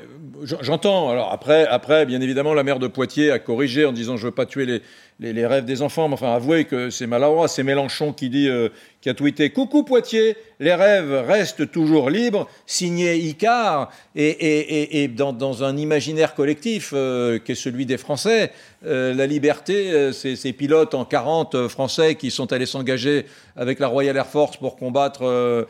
euh, 0.42 0.56
j'entends. 0.60 1.08
Alors 1.10 1.32
après, 1.32 1.66
après, 1.66 2.04
bien 2.06 2.20
évidemment, 2.20 2.54
la 2.54 2.62
maire 2.64 2.78
de 2.78 2.86
Poitiers 2.86 3.30
a 3.30 3.38
corrigé 3.38 3.84
en 3.86 3.92
disant 3.92 4.16
je 4.16 4.26
veux 4.26 4.32
pas 4.34 4.46
tuer 4.46 4.66
les, 4.66 4.82
les, 5.20 5.33
les 5.33 5.46
rêves 5.46 5.64
des 5.64 5.83
enfants. 5.83 6.09
Mais 6.09 6.14
enfin, 6.14 6.35
avouez 6.35 6.64
que 6.64 6.90
c'est 6.90 7.07
maladroit. 7.07 7.48
C'est 7.48 7.62
Mélenchon 7.62 8.12
qui 8.12 8.28
dit, 8.31 8.48
euh, 8.48 8.68
qui 9.00 9.09
a 9.09 9.14
tweeté 9.14 9.50
Coucou 9.50 9.83
Poitiers, 9.85 10.37
les 10.61 10.74
rêves 10.74 11.12
restent 11.26 11.70
toujours 11.70 12.11
libres. 12.11 12.48
Signé 12.66 13.16
Icare 13.16 13.90
et, 14.16 14.26
et, 14.28 14.83
et, 14.83 15.02
et 15.04 15.09
dans, 15.09 15.33
dans 15.33 15.62
un 15.64 15.76
imaginaire 15.76 16.35
collectif 16.35 16.90
euh, 16.92 17.38
qui 17.38 17.52
est 17.52 17.54
celui 17.54 17.87
des 17.87 17.96
Français, 17.96 18.50
euh, 18.87 19.12
la 19.14 19.26
liberté, 19.26 20.12
c'est 20.12 20.37
ces 20.37 20.52
pilotes 20.52 20.94
en 20.94 21.04
40 21.04 21.54
euh, 21.54 21.68
français 21.68 22.14
qui 22.14 22.31
sont 22.31 22.52
allés 22.52 22.66
s'engager 22.66 23.26
avec 23.57 23.81
la 23.81 23.88
Royal 23.88 24.16
Air 24.16 24.26
Force 24.26 24.57
pour 24.57 24.76
combattre 24.76 25.22
le, 25.24 25.66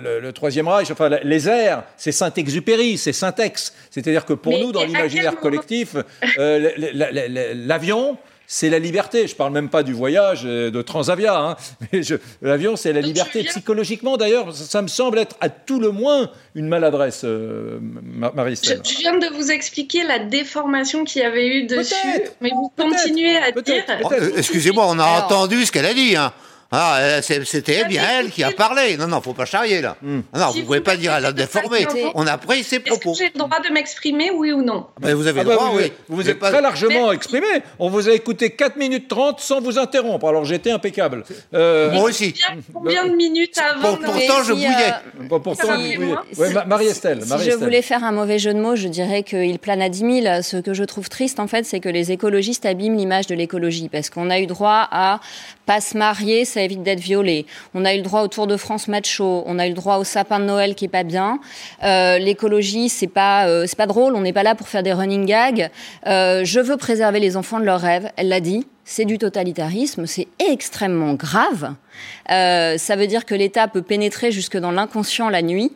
le- 0.00 0.20
le 0.20 0.32
Troisième 0.32 0.66
Reich. 0.66 0.90
Enfin, 0.90 1.08
les 1.22 1.48
airs, 1.48 1.84
c'est 1.96 2.10
Saint-Exupéry, 2.12 2.98
c'est 2.98 3.12
Saint-Ex. 3.12 3.72
C'est-à-dire 3.90 4.24
que 4.24 4.32
pour 4.32 4.52
Mais 4.52 4.60
nous, 4.62 4.72
dans 4.72 4.82
l'imaginaire 4.84 5.36
collectif, 5.36 5.94
l'avion, 7.54 8.16
c'est 8.52 8.68
la 8.68 8.80
liberté. 8.80 9.28
Je 9.28 9.36
parle 9.36 9.52
même 9.52 9.68
pas 9.68 9.84
du 9.84 9.92
voyage 9.92 10.40
euh, 10.44 10.72
de 10.72 10.82
Transavia. 10.82 11.38
Hein. 11.38 11.56
Mais 11.92 12.02
je- 12.02 12.16
L'avion, 12.42 12.74
c'est 12.74 12.92
la 12.92 13.00
liberté. 13.00 13.44
Psychologiquement, 13.44 14.16
d'ailleurs, 14.16 14.52
ça, 14.52 14.64
ça 14.64 14.82
me 14.82 14.88
semble 14.88 15.20
être 15.20 15.36
à 15.40 15.48
tout 15.48 15.78
le 15.78 15.92
moins 15.92 16.30
une 16.56 16.66
maladresse, 16.66 17.20
euh, 17.22 17.78
Ma- 17.80 18.32
Je, 18.50 18.54
je 18.54 18.98
viens 18.98 19.16
de 19.16 19.28
vous 19.36 19.52
expliquer 19.52 20.02
la 20.02 20.18
déformation 20.18 21.04
qu'il 21.04 21.22
y 21.22 21.24
avait 21.24 21.46
eu 21.46 21.66
dessus, 21.66 21.94
mais 22.40 22.50
vous 22.50 22.72
continuez 22.76 23.36
à 23.36 23.52
dire. 23.52 23.84
Oh, 24.02 24.08
Excusez-moi, 24.36 24.84
on 24.88 24.98
a 24.98 25.06
entendu 25.24 25.64
ce 25.64 25.70
qu'elle 25.70 25.86
a 25.86 25.94
dit. 25.94 26.16
Hein. 26.16 26.32
Ah, 26.72 26.98
euh, 27.00 27.20
C'était 27.22 27.84
bien 27.86 28.02
elle 28.20 28.30
qui 28.30 28.44
a 28.44 28.52
parlé. 28.52 28.96
Non, 28.96 29.08
non, 29.08 29.20
faut 29.20 29.32
pas 29.34 29.44
charrier 29.44 29.80
là. 29.80 29.96
Ah 30.32 30.38
non, 30.38 30.50
vous 30.52 30.62
pouvez 30.62 30.80
pas 30.80 30.96
dire 30.96 31.12
elle 31.14 31.24
a 31.24 31.32
déformé. 31.32 31.86
On 32.14 32.26
a 32.26 32.38
pris 32.38 32.62
ses 32.62 32.76
Est-ce 32.76 32.84
propos. 32.84 33.12
que 33.12 33.18
j'ai 33.18 33.30
le 33.34 33.38
droit 33.38 33.58
de 33.60 33.72
m'exprimer, 33.72 34.30
oui 34.30 34.52
ou 34.52 34.62
non? 34.62 34.86
Ben, 35.00 35.14
vous 35.14 35.26
avez 35.26 35.40
Ah 35.40 35.42
le 35.42 35.48
bah 35.48 35.54
droit, 35.56 35.70
vous, 35.70 35.78
oui. 35.78 35.92
vous 36.08 36.16
vous 36.16 36.30
êtes 36.30 36.38
très 36.38 36.60
largement 36.62 37.10
exprimé. 37.12 37.46
On 37.80 37.88
vous 37.90 38.08
a 38.08 38.12
écouté 38.12 38.50
4 38.50 38.76
minutes 38.76 39.08
30 39.08 39.40
sans 39.40 39.60
vous 39.60 39.78
interrompre. 39.78 40.28
Alors 40.28 40.44
j'étais 40.44 40.70
impeccable. 40.70 41.24
Euh, 41.54 41.90
Moi 41.92 42.04
aussi. 42.04 42.34
Combien 42.72 43.04
de 43.06 43.16
minutes 43.16 43.58
avant 43.58 43.96
Pour- 43.96 44.04
pourtant, 44.06 44.38
je 44.44 44.44
si, 44.44 44.52
bouillais. 44.52 44.68
euh, 44.68 45.24
Bon, 45.28 45.40
pourtant, 45.40 45.76
si-. 45.76 45.96
Ouais, 46.40 46.48
Marie-Estelle. 46.66 47.22
Si 47.22 47.28
Marie-Estelle. 47.28 47.58
je 47.58 47.64
voulais 47.64 47.82
faire 47.82 48.04
un 48.04 48.12
mauvais 48.12 48.38
jeu 48.38 48.54
de 48.54 48.60
mots, 48.60 48.76
je 48.76 48.86
dirais 48.88 49.22
qu'il 49.24 49.58
plane 49.58 49.82
à 49.82 49.88
10 49.88 50.22
000. 50.22 50.42
Ce 50.42 50.56
que 50.58 50.72
je 50.74 50.84
trouve 50.84 51.08
triste, 51.08 51.40
en 51.40 51.48
fait, 51.48 51.64
c'est 51.64 51.80
que 51.80 51.88
les 51.88 52.12
écologistes 52.12 52.64
abîment 52.64 52.96
l'image 52.96 53.26
de 53.26 53.34
l'écologie. 53.34 53.88
Parce 53.88 54.08
qu'on 54.10 54.30
a 54.30 54.38
eu 54.38 54.46
droit 54.46 54.86
à 54.90 55.20
pas 55.70 55.80
se 55.80 55.96
marier, 55.96 56.44
ça 56.44 56.62
évite 56.62 56.82
d'être 56.82 56.98
violé. 56.98 57.46
On 57.74 57.84
a 57.84 57.94
eu 57.94 57.98
le 57.98 58.02
droit 58.02 58.22
au 58.22 58.26
Tour 58.26 58.48
de 58.48 58.56
France 58.56 58.88
macho. 58.88 59.44
On 59.46 59.56
a 59.60 59.66
eu 59.66 59.68
le 59.68 59.76
droit 59.76 59.98
au 59.98 60.04
sapin 60.04 60.40
de 60.40 60.44
Noël 60.44 60.74
qui 60.74 60.86
est 60.86 60.88
pas 60.88 61.04
bien. 61.04 61.38
Euh, 61.84 62.18
l'écologie, 62.18 62.88
c'est 62.88 63.06
pas, 63.06 63.46
euh, 63.46 63.66
c'est 63.68 63.78
pas 63.78 63.86
drôle. 63.86 64.16
On 64.16 64.20
n'est 64.20 64.32
pas 64.32 64.42
là 64.42 64.56
pour 64.56 64.66
faire 64.66 64.82
des 64.82 64.92
running 64.92 65.26
gags. 65.26 65.70
Euh, 66.08 66.40
je 66.44 66.58
veux 66.58 66.76
préserver 66.76 67.20
les 67.20 67.36
enfants 67.36 67.60
de 67.60 67.64
leurs 67.64 67.80
rêves. 67.80 68.10
Elle 68.16 68.30
l'a 68.30 68.40
dit. 68.40 68.66
C'est 68.84 69.04
du 69.04 69.18
totalitarisme. 69.18 70.06
C'est 70.06 70.28
extrêmement 70.38 71.14
grave. 71.14 71.74
Euh, 72.30 72.78
ça 72.78 72.96
veut 72.96 73.06
dire 73.06 73.24
que 73.24 73.34
l'État 73.34 73.68
peut 73.68 73.82
pénétrer 73.82 74.32
jusque 74.32 74.56
dans 74.56 74.70
l'inconscient 74.70 75.28
la 75.28 75.42
nuit. 75.42 75.72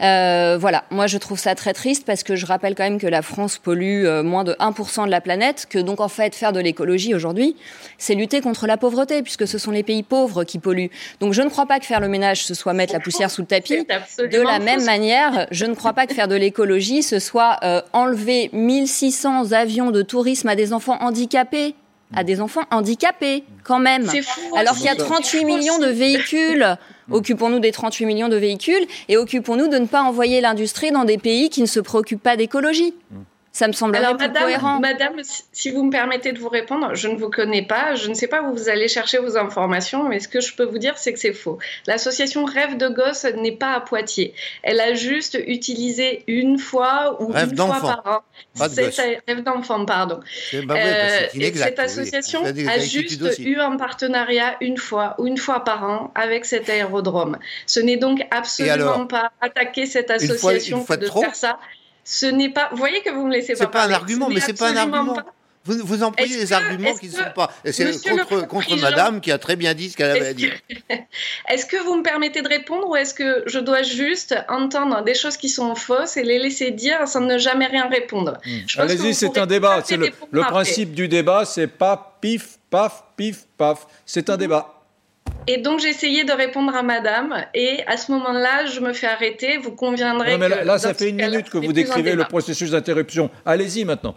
Euh, 0.00 0.56
voilà, 0.58 0.84
moi 0.90 1.06
je 1.06 1.18
trouve 1.18 1.38
ça 1.38 1.54
très 1.54 1.74
triste 1.74 2.06
parce 2.06 2.22
que 2.22 2.34
je 2.34 2.46
rappelle 2.46 2.74
quand 2.74 2.84
même 2.84 2.98
que 2.98 3.06
la 3.06 3.20
France 3.20 3.58
pollue 3.58 4.06
euh, 4.06 4.22
moins 4.22 4.44
de 4.44 4.52
1% 4.54 5.04
de 5.04 5.10
la 5.10 5.20
planète, 5.20 5.66
que 5.68 5.78
donc 5.78 6.00
en 6.00 6.08
fait 6.08 6.34
faire 6.34 6.52
de 6.52 6.60
l'écologie 6.60 7.14
aujourd'hui, 7.14 7.54
c'est 7.98 8.14
lutter 8.14 8.40
contre 8.40 8.66
la 8.66 8.78
pauvreté 8.78 9.22
puisque 9.22 9.46
ce 9.46 9.58
sont 9.58 9.70
les 9.70 9.82
pays 9.82 10.02
pauvres 10.02 10.44
qui 10.44 10.58
polluent. 10.58 10.90
Donc 11.20 11.34
je 11.34 11.42
ne 11.42 11.50
crois 11.50 11.66
pas 11.66 11.78
que 11.80 11.86
faire 11.86 12.00
le 12.00 12.08
ménage 12.08 12.44
ce 12.44 12.54
soit 12.54 12.72
mettre 12.72 12.94
la 12.94 13.00
poussière 13.00 13.30
sous 13.30 13.42
le 13.42 13.46
tapis. 13.46 13.84
De 14.18 14.40
la 14.40 14.58
même 14.58 14.84
manière, 14.84 15.46
je 15.50 15.66
ne 15.66 15.74
crois 15.74 15.92
pas 15.92 16.06
que 16.06 16.14
faire 16.14 16.28
de 16.28 16.36
l'écologie 16.36 17.02
ce 17.02 17.18
soit 17.18 17.58
euh, 17.62 17.82
enlever 17.92 18.48
1600 18.54 19.52
avions 19.52 19.90
de 19.90 20.00
tourisme 20.00 20.48
à 20.48 20.56
des 20.56 20.72
enfants 20.72 20.96
handicapés 21.00 21.74
à 22.14 22.24
des 22.24 22.40
enfants 22.40 22.62
handicapés, 22.70 23.44
quand 23.64 23.78
même. 23.78 24.06
C'est 24.08 24.22
fou 24.22 24.40
Alors 24.56 24.74
qu'il 24.74 24.86
y 24.86 24.88
a 24.88 24.96
38 24.96 25.44
millions 25.44 25.78
de 25.78 25.86
véhicules. 25.86 26.76
Occupons-nous 27.10 27.58
des 27.58 27.72
38 27.72 28.06
millions 28.06 28.28
de 28.28 28.36
véhicules 28.36 28.86
et 29.08 29.16
occupons-nous 29.16 29.68
de 29.68 29.78
ne 29.78 29.86
pas 29.86 30.02
envoyer 30.02 30.40
l'industrie 30.40 30.92
dans 30.92 31.04
des 31.04 31.18
pays 31.18 31.50
qui 31.50 31.60
ne 31.60 31.66
se 31.66 31.80
préoccupent 31.80 32.22
pas 32.22 32.36
d'écologie. 32.36 32.94
Ça 33.52 33.66
me 33.66 33.72
semblerait 33.72 34.04
Alors, 34.04 34.16
madame, 34.16 34.44
cohérent. 34.44 34.78
madame, 34.78 35.14
si- 35.52 35.70
vous 35.72 35.82
me 35.82 35.90
permettez 35.90 36.30
de 36.32 36.38
vous 36.38 36.48
répondre, 36.48 36.94
je 36.94 37.08
ne 37.08 37.16
vous 37.16 37.30
connais 37.30 37.62
pas, 37.66 37.96
je 37.96 38.08
ne 38.08 38.14
sais 38.14 38.28
pas 38.28 38.42
où 38.42 38.54
vous 38.54 38.68
allez 38.68 38.86
chercher 38.86 39.18
vos 39.18 39.36
informations, 39.36 40.04
mais 40.04 40.20
ce 40.20 40.28
que 40.28 40.40
je 40.40 40.54
peux 40.54 40.62
vous 40.64 40.78
dire, 40.78 40.96
c'est 40.98 41.12
que 41.12 41.18
c'est 41.18 41.32
faux. 41.32 41.58
L'association 41.88 42.44
Rêve 42.44 42.76
de 42.76 42.88
Gosse 42.88 43.24
n'est 43.24 43.56
pas 43.56 43.72
à 43.72 43.80
Poitiers. 43.80 44.34
Elle 44.62 44.78
a 44.80 44.94
juste 44.94 45.36
utilisé 45.48 46.22
une 46.28 46.58
fois 46.60 47.20
ou 47.20 47.32
Rêve 47.32 47.50
une 47.50 47.56
fois 47.56 47.66
d'enfant, 47.66 47.80
par 48.02 48.02
an. 48.06 48.20
pas 48.56 48.68
de 48.68 48.74
cette- 48.74 48.84
gosse. 48.86 49.00
Rêve 49.26 49.42
d'enfant, 49.42 49.84
pardon. 49.84 50.20
Bah 50.66 50.76
Euh, 50.78 51.18
inexact, 51.34 51.70
cette 51.70 51.78
association 51.80 52.44
a 52.44 52.78
juste 52.78 53.20
eu 53.40 53.56
un 53.58 53.76
partenariat 53.76 54.56
une 54.60 54.76
fois 54.78 55.16
ou 55.18 55.26
une 55.26 55.38
fois 55.38 55.64
par 55.64 55.82
an 55.84 56.12
avec 56.14 56.44
cet 56.44 56.70
aérodrome. 56.70 57.36
Ce 57.66 57.80
n'est 57.80 57.96
donc 57.96 58.24
absolument 58.30 58.74
alors 58.74 59.08
pas 59.08 59.32
attaquer 59.40 59.86
cette 59.86 60.08
Une 60.10 60.28
fois- 60.38 60.52
association 60.52 60.78
une 60.78 60.84
fois 60.86 60.96
que 60.96 61.00
de 61.00 61.06
de 61.06 61.10
trop 61.10 61.22
faire 61.22 61.34
ça. 61.34 61.58
Ce 62.12 62.26
n'est 62.26 62.48
pas. 62.48 62.68
Vous 62.72 62.76
voyez 62.78 63.02
que 63.02 63.10
vous 63.10 63.24
me 63.26 63.32
laissez 63.32 63.52
pas. 63.52 63.58
C'est 63.60 63.70
pas 63.70 63.84
un 63.86 63.92
argument, 63.92 64.26
Ce 64.26 64.30
mais 64.30 64.34
n'est 64.40 64.40
c'est 64.46 64.58
pas 64.58 64.70
un 64.70 64.76
argument. 64.76 65.14
pas- 65.14 65.26
Vous, 65.64 65.74
vous 65.84 66.02
employez 66.02 66.38
des 66.38 66.46
que- 66.46 66.54
arguments 66.54 66.94
qui 66.94 67.08
ne 67.08 67.12
sont 67.12 67.30
pas. 67.36 67.52
C'est 67.66 67.92
contre, 68.08 68.46
contre 68.48 68.76
madame 68.80 69.20
qui 69.20 69.30
a 69.30 69.36
très 69.38 69.56
bien 69.56 69.74
dit 69.74 69.90
ce 69.90 69.96
qu'elle 69.96 70.10
avait 70.10 70.28
à 70.28 70.32
dire. 70.34 70.54
Est-ce 71.48 71.66
que 71.66 71.76
vous 71.76 71.96
me 71.96 72.02
permettez 72.02 72.40
de 72.42 72.48
répondre 72.48 72.88
ou 72.88 72.96
est-ce 72.96 73.12
que 73.14 73.44
je 73.46 73.58
dois 73.58 73.82
juste 73.82 74.34
entendre 74.48 75.04
des 75.04 75.14
choses 75.14 75.36
qui 75.36 75.50
sont 75.50 75.74
fausses 75.74 76.16
et 76.16 76.22
les 76.24 76.38
laisser 76.38 76.70
dire 76.70 77.06
sans 77.06 77.20
ne 77.20 77.36
jamais 77.38 77.66
rien 77.66 77.88
répondre? 77.88 78.38
Que 78.42 78.80
Allez-y, 78.80 79.14
c'est 79.14 79.36
un 79.38 79.46
débat. 79.46 79.82
le, 79.90 80.08
le 80.30 80.40
principe 80.42 80.94
du 80.94 81.08
débat, 81.08 81.44
c'est 81.44 81.66
pas 81.68 82.16
pif, 82.22 82.56
paf, 82.70 83.04
pif, 83.16 83.44
paf. 83.58 83.86
C'est 84.06 84.30
un 84.30 84.38
débat. 84.38 84.79
Et 85.46 85.58
donc 85.58 85.80
j'ai 85.80 85.88
essayé 85.88 86.24
de 86.24 86.32
répondre 86.32 86.74
à 86.74 86.82
Madame 86.82 87.44
et 87.54 87.80
à 87.86 87.96
ce 87.96 88.12
moment-là, 88.12 88.66
je 88.66 88.80
me 88.80 88.92
fais 88.92 89.06
arrêter. 89.06 89.58
Vous 89.58 89.72
conviendrez 89.72 90.32
Non, 90.32 90.38
mais 90.38 90.48
là, 90.48 90.58
que 90.58 90.66
là, 90.66 90.78
ça 90.78 90.94
fait 90.94 91.10
une 91.10 91.16
minute 91.16 91.50
que 91.50 91.58
vous 91.58 91.72
décrivez 91.72 92.14
le 92.14 92.24
processus 92.24 92.70
d'interruption. 92.70 93.30
Allez-y 93.44 93.84
maintenant. 93.84 94.16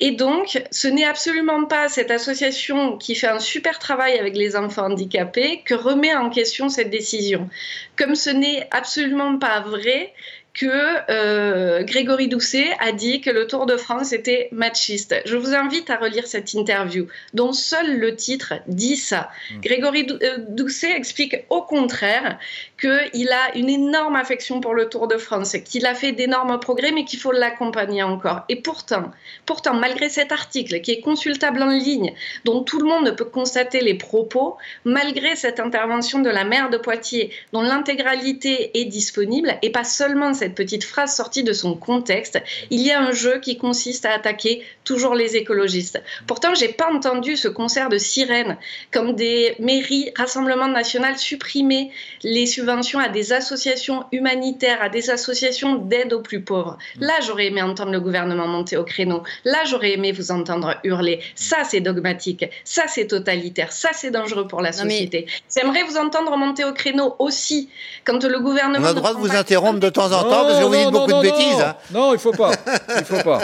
Et 0.00 0.12
donc, 0.12 0.62
ce 0.70 0.86
n'est 0.86 1.04
absolument 1.04 1.64
pas 1.64 1.88
cette 1.88 2.12
association 2.12 2.96
qui 2.96 3.16
fait 3.16 3.26
un 3.26 3.40
super 3.40 3.80
travail 3.80 4.16
avec 4.16 4.36
les 4.36 4.54
enfants 4.54 4.86
handicapés 4.86 5.62
que 5.64 5.74
remet 5.74 6.14
en 6.14 6.30
question 6.30 6.68
cette 6.68 6.90
décision. 6.90 7.50
Comme 7.96 8.14
ce 8.14 8.30
n'est 8.30 8.68
absolument 8.70 9.38
pas 9.38 9.60
vrai 9.60 10.12
que 10.58 10.66
euh, 11.10 11.84
Grégory 11.84 12.26
Doucet 12.28 12.66
a 12.80 12.90
dit 12.92 13.20
que 13.20 13.30
le 13.30 13.46
Tour 13.46 13.66
de 13.66 13.76
France 13.76 14.12
était 14.12 14.48
machiste. 14.50 15.14
Je 15.24 15.36
vous 15.36 15.54
invite 15.54 15.88
à 15.90 15.96
relire 15.96 16.26
cette 16.26 16.52
interview 16.54 17.06
dont 17.32 17.52
seul 17.52 17.98
le 17.98 18.16
titre 18.16 18.54
dit 18.66 18.96
ça. 18.96 19.30
Grégory 19.62 20.04
Dou- 20.04 20.18
euh, 20.22 20.38
Doucet 20.48 20.90
explique 20.90 21.36
au 21.48 21.62
contraire 21.62 22.38
qu'il 22.78 23.32
a 23.32 23.56
une 23.56 23.68
énorme 23.68 24.16
affection 24.16 24.60
pour 24.60 24.74
le 24.74 24.88
Tour 24.88 25.08
de 25.08 25.18
France, 25.18 25.56
qu'il 25.64 25.84
a 25.86 25.94
fait 25.94 26.12
d'énormes 26.12 26.60
progrès 26.60 26.92
mais 26.92 27.04
qu'il 27.04 27.18
faut 27.18 27.32
l'accompagner 27.32 28.02
encore. 28.02 28.42
Et 28.48 28.56
pourtant, 28.56 29.10
pourtant, 29.46 29.74
malgré 29.74 30.08
cet 30.08 30.30
article 30.30 30.80
qui 30.80 30.92
est 30.92 31.00
consultable 31.00 31.62
en 31.62 31.70
ligne, 31.70 32.14
dont 32.44 32.62
tout 32.62 32.78
le 32.78 32.86
monde 32.86 33.16
peut 33.16 33.24
constater 33.24 33.80
les 33.80 33.94
propos, 33.94 34.56
malgré 34.84 35.34
cette 35.34 35.58
intervention 35.58 36.20
de 36.20 36.30
la 36.30 36.44
maire 36.44 36.70
de 36.70 36.78
Poitiers, 36.78 37.32
dont 37.52 37.62
l'intégralité 37.62 38.78
est 38.78 38.84
disponible, 38.84 39.56
et 39.62 39.70
pas 39.70 39.84
seulement 39.84 40.32
cette 40.32 40.54
petite 40.54 40.84
phrase 40.84 41.16
sortie 41.16 41.42
de 41.42 41.52
son 41.52 41.74
contexte, 41.74 42.40
il 42.70 42.80
y 42.80 42.92
a 42.92 43.00
un 43.00 43.12
jeu 43.12 43.40
qui 43.40 43.58
consiste 43.58 44.06
à 44.06 44.12
attaquer 44.12 44.62
toujours 44.84 45.14
les 45.14 45.36
écologistes. 45.36 46.00
Pourtant, 46.26 46.54
j'ai 46.54 46.68
pas 46.68 46.92
entendu 46.92 47.36
ce 47.36 47.48
concert 47.48 47.88
de 47.88 47.98
sirènes 47.98 48.56
comme 48.92 49.14
des 49.14 49.56
mairies, 49.58 50.10
Rassemblement 50.16 50.68
national 50.68 51.18
supprimer 51.18 51.90
les 52.22 52.46
subventions 52.46 52.67
à 52.68 53.08
des 53.08 53.32
associations 53.32 54.04
humanitaires, 54.12 54.78
à 54.82 54.88
des 54.90 55.08
associations 55.10 55.76
d'aide 55.76 56.12
aux 56.12 56.20
plus 56.20 56.40
pauvres. 56.42 56.76
Là, 57.00 57.14
j'aurais 57.26 57.46
aimé 57.46 57.62
entendre 57.62 57.92
le 57.92 58.00
gouvernement 58.00 58.46
monter 58.46 58.76
au 58.76 58.84
créneau. 58.84 59.22
Là, 59.44 59.58
j'aurais 59.64 59.92
aimé 59.92 60.12
vous 60.12 60.30
entendre 60.30 60.74
hurler. 60.84 61.20
Ça, 61.34 61.58
c'est 61.68 61.80
dogmatique. 61.80 62.44
Ça, 62.64 62.82
c'est 62.86 63.06
totalitaire. 63.06 63.72
Ça, 63.72 63.88
c'est 63.94 64.10
dangereux 64.10 64.46
pour 64.46 64.60
la 64.60 64.70
Non, 64.72 64.84
mais- 64.84 64.90
société. 64.90 65.26
J'aimerais 65.54 65.82
vous 65.84 65.96
entendre 65.96 66.36
monter 66.36 66.64
au 66.64 66.72
créneau 66.74 67.16
aussi 67.18 67.70
quand 68.04 68.22
le 68.22 68.38
gouvernement. 68.38 68.84
On 68.84 68.90
a 68.90 68.92
le 68.92 68.94
droit 68.96 69.14
de 69.14 69.18
vous 69.18 69.34
interrompre 69.34 69.80
de 69.80 69.88
temps 69.88 70.12
en 70.12 70.22
temps 70.24 70.44
parce 70.44 70.58
que 70.58 70.64
vous 70.64 70.70
non, 70.74 70.76
dites 70.76 70.84
non, 70.84 70.90
beaucoup 70.90 71.10
non, 71.10 71.22
de 71.22 71.26
non. 71.28 71.32
bêtises. 71.36 71.60
hein. 71.62 71.76
Non, 71.92 72.12
il 72.12 72.18
faut 72.18 72.32
pas. 72.32 72.50
Il 72.98 73.04
faut 73.04 73.22
pas. 73.22 73.40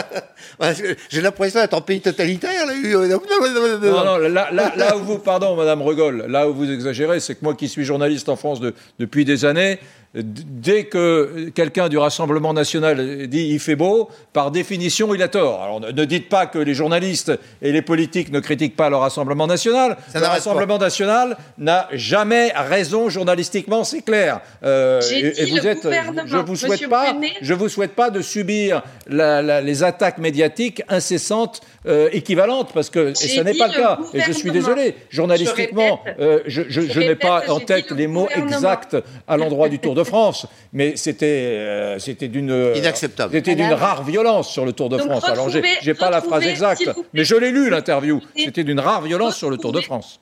J'ai 1.09 1.21
l'impression 1.21 1.59
d'être 1.61 1.73
en 1.73 1.81
pays 1.81 2.01
totalitaire. 2.01 2.65
Là. 2.67 2.73
Non, 2.75 4.05
non, 4.05 4.17
là, 4.17 4.49
là, 4.51 4.73
là 4.75 4.97
où 4.97 4.99
vous, 5.03 5.17
pardon, 5.19 5.55
Madame 5.55 5.81
Regol, 5.81 6.25
là 6.27 6.47
où 6.49 6.53
vous 6.53 6.71
exagérez, 6.71 7.19
c'est 7.19 7.35
que 7.35 7.43
moi 7.43 7.55
qui 7.55 7.67
suis 7.69 7.83
journaliste 7.83 8.29
en 8.29 8.35
France 8.35 8.59
de- 8.59 8.73
depuis 8.99 9.14
des 9.23 9.45
années, 9.45 9.79
dès 10.15 10.85
que 10.85 11.49
quelqu'un 11.53 11.89
du 11.89 11.97
Rassemblement 11.97 12.53
national 12.53 13.27
dit 13.27 13.47
il 13.51 13.59
fait 13.59 13.75
beau, 13.75 14.09
par 14.33 14.51
définition, 14.51 15.13
il 15.13 15.21
a 15.21 15.27
tort. 15.27 15.61
Alors 15.63 15.79
ne, 15.81 16.05
dites 16.05 16.29
pas 16.29 16.45
que 16.45 16.57
les 16.59 16.73
journalistes 16.73 17.31
et 17.61 17.71
les 17.71 17.81
politiques 17.81 18.31
ne 18.31 18.39
critiquent 18.39 18.75
pas 18.75 18.89
le 18.89 18.95
Rassemblement 18.95 19.47
national. 19.47 19.97
Ça 20.11 20.19
le 20.19 20.25
Rassemblement 20.25 20.77
national 20.77 21.37
n'a 21.57 21.87
jamais 21.91 22.51
raison 22.55 23.09
journalistiquement, 23.09 23.83
c'est 23.83 24.01
clair. 24.01 24.39
Euh, 24.63 25.01
et, 25.11 25.45
vous 25.45 25.67
êtes, 25.67 25.87
je 26.25 26.37
vous 26.37 26.55
souhaite 26.55 26.71
Monsieur 26.71 26.89
pas, 26.89 27.11
Brunet. 27.11 27.33
je 27.41 27.53
vous 27.53 27.69
souhaite 27.69 27.93
pas 27.93 28.09
de 28.09 28.21
subir 28.21 28.81
la- 29.07 29.41
la- 29.41 29.61
les 29.61 29.83
attaques 29.83 30.17
médiatiques 30.17 30.81
incessantes 30.89 31.61
euh, 31.87 32.09
équivalentes 32.13 32.71
parce 32.73 32.89
que 32.89 33.09
et 33.11 33.15
ce 33.15 33.41
n'est 33.41 33.53
pas 33.53 33.67
le 33.67 33.73
le 33.73 33.79
cas. 33.79 33.99
Et 34.13 34.21
je 34.21 34.31
suis 34.31 34.51
désolé, 34.51 34.95
journalistiquement, 35.09 35.99
Je 36.05 36.09
répète. 36.09 36.21
euh, 36.21 36.39
je, 36.47 36.61
je- 36.67 36.81
Je 36.81 36.91
je 36.91 36.99
n'ai 36.99 37.07
répète, 37.09 37.21
pas 37.27 37.43
en 37.49 37.59
tête 37.59 37.89
le 37.91 37.97
les 37.97 38.07
mots 38.07 38.27
exacts 38.35 38.97
à 39.27 39.37
l'endroit 39.37 39.69
du 39.69 39.79
Tour 39.79 39.93
de 39.95 40.03
France, 40.05 40.47
mais 40.73 40.95
c'était 40.95 41.25
euh, 41.25 41.99
c'était 41.99 42.27
d'une 42.27 42.73
Inacceptable. 42.75 43.33
C'était 43.33 43.55
d'une 43.55 43.73
rare 43.73 44.03
violence 44.03 44.49
sur 44.49 44.65
le 44.65 44.73
Tour 44.73 44.89
de 44.89 44.97
Donc, 44.97 45.07
France. 45.07 45.27
Alors 45.27 45.49
j'ai 45.49 45.63
j'ai 45.81 45.93
pas 45.93 46.09
la 46.09 46.21
phrase 46.21 46.43
exacte, 46.45 46.77
s'il 46.77 46.87
vous 46.87 46.93
plaît. 46.93 47.09
mais 47.13 47.23
je 47.23 47.35
l'ai 47.35 47.51
lu 47.51 47.69
l'interview. 47.69 48.21
C'était 48.37 48.63
d'une 48.63 48.79
rare 48.79 49.01
violence 49.01 49.35
sur 49.35 49.49
le 49.49 49.57
Tour 49.57 49.71
de 49.71 49.77
Retrouvez. 49.77 49.85
France. 50.01 50.19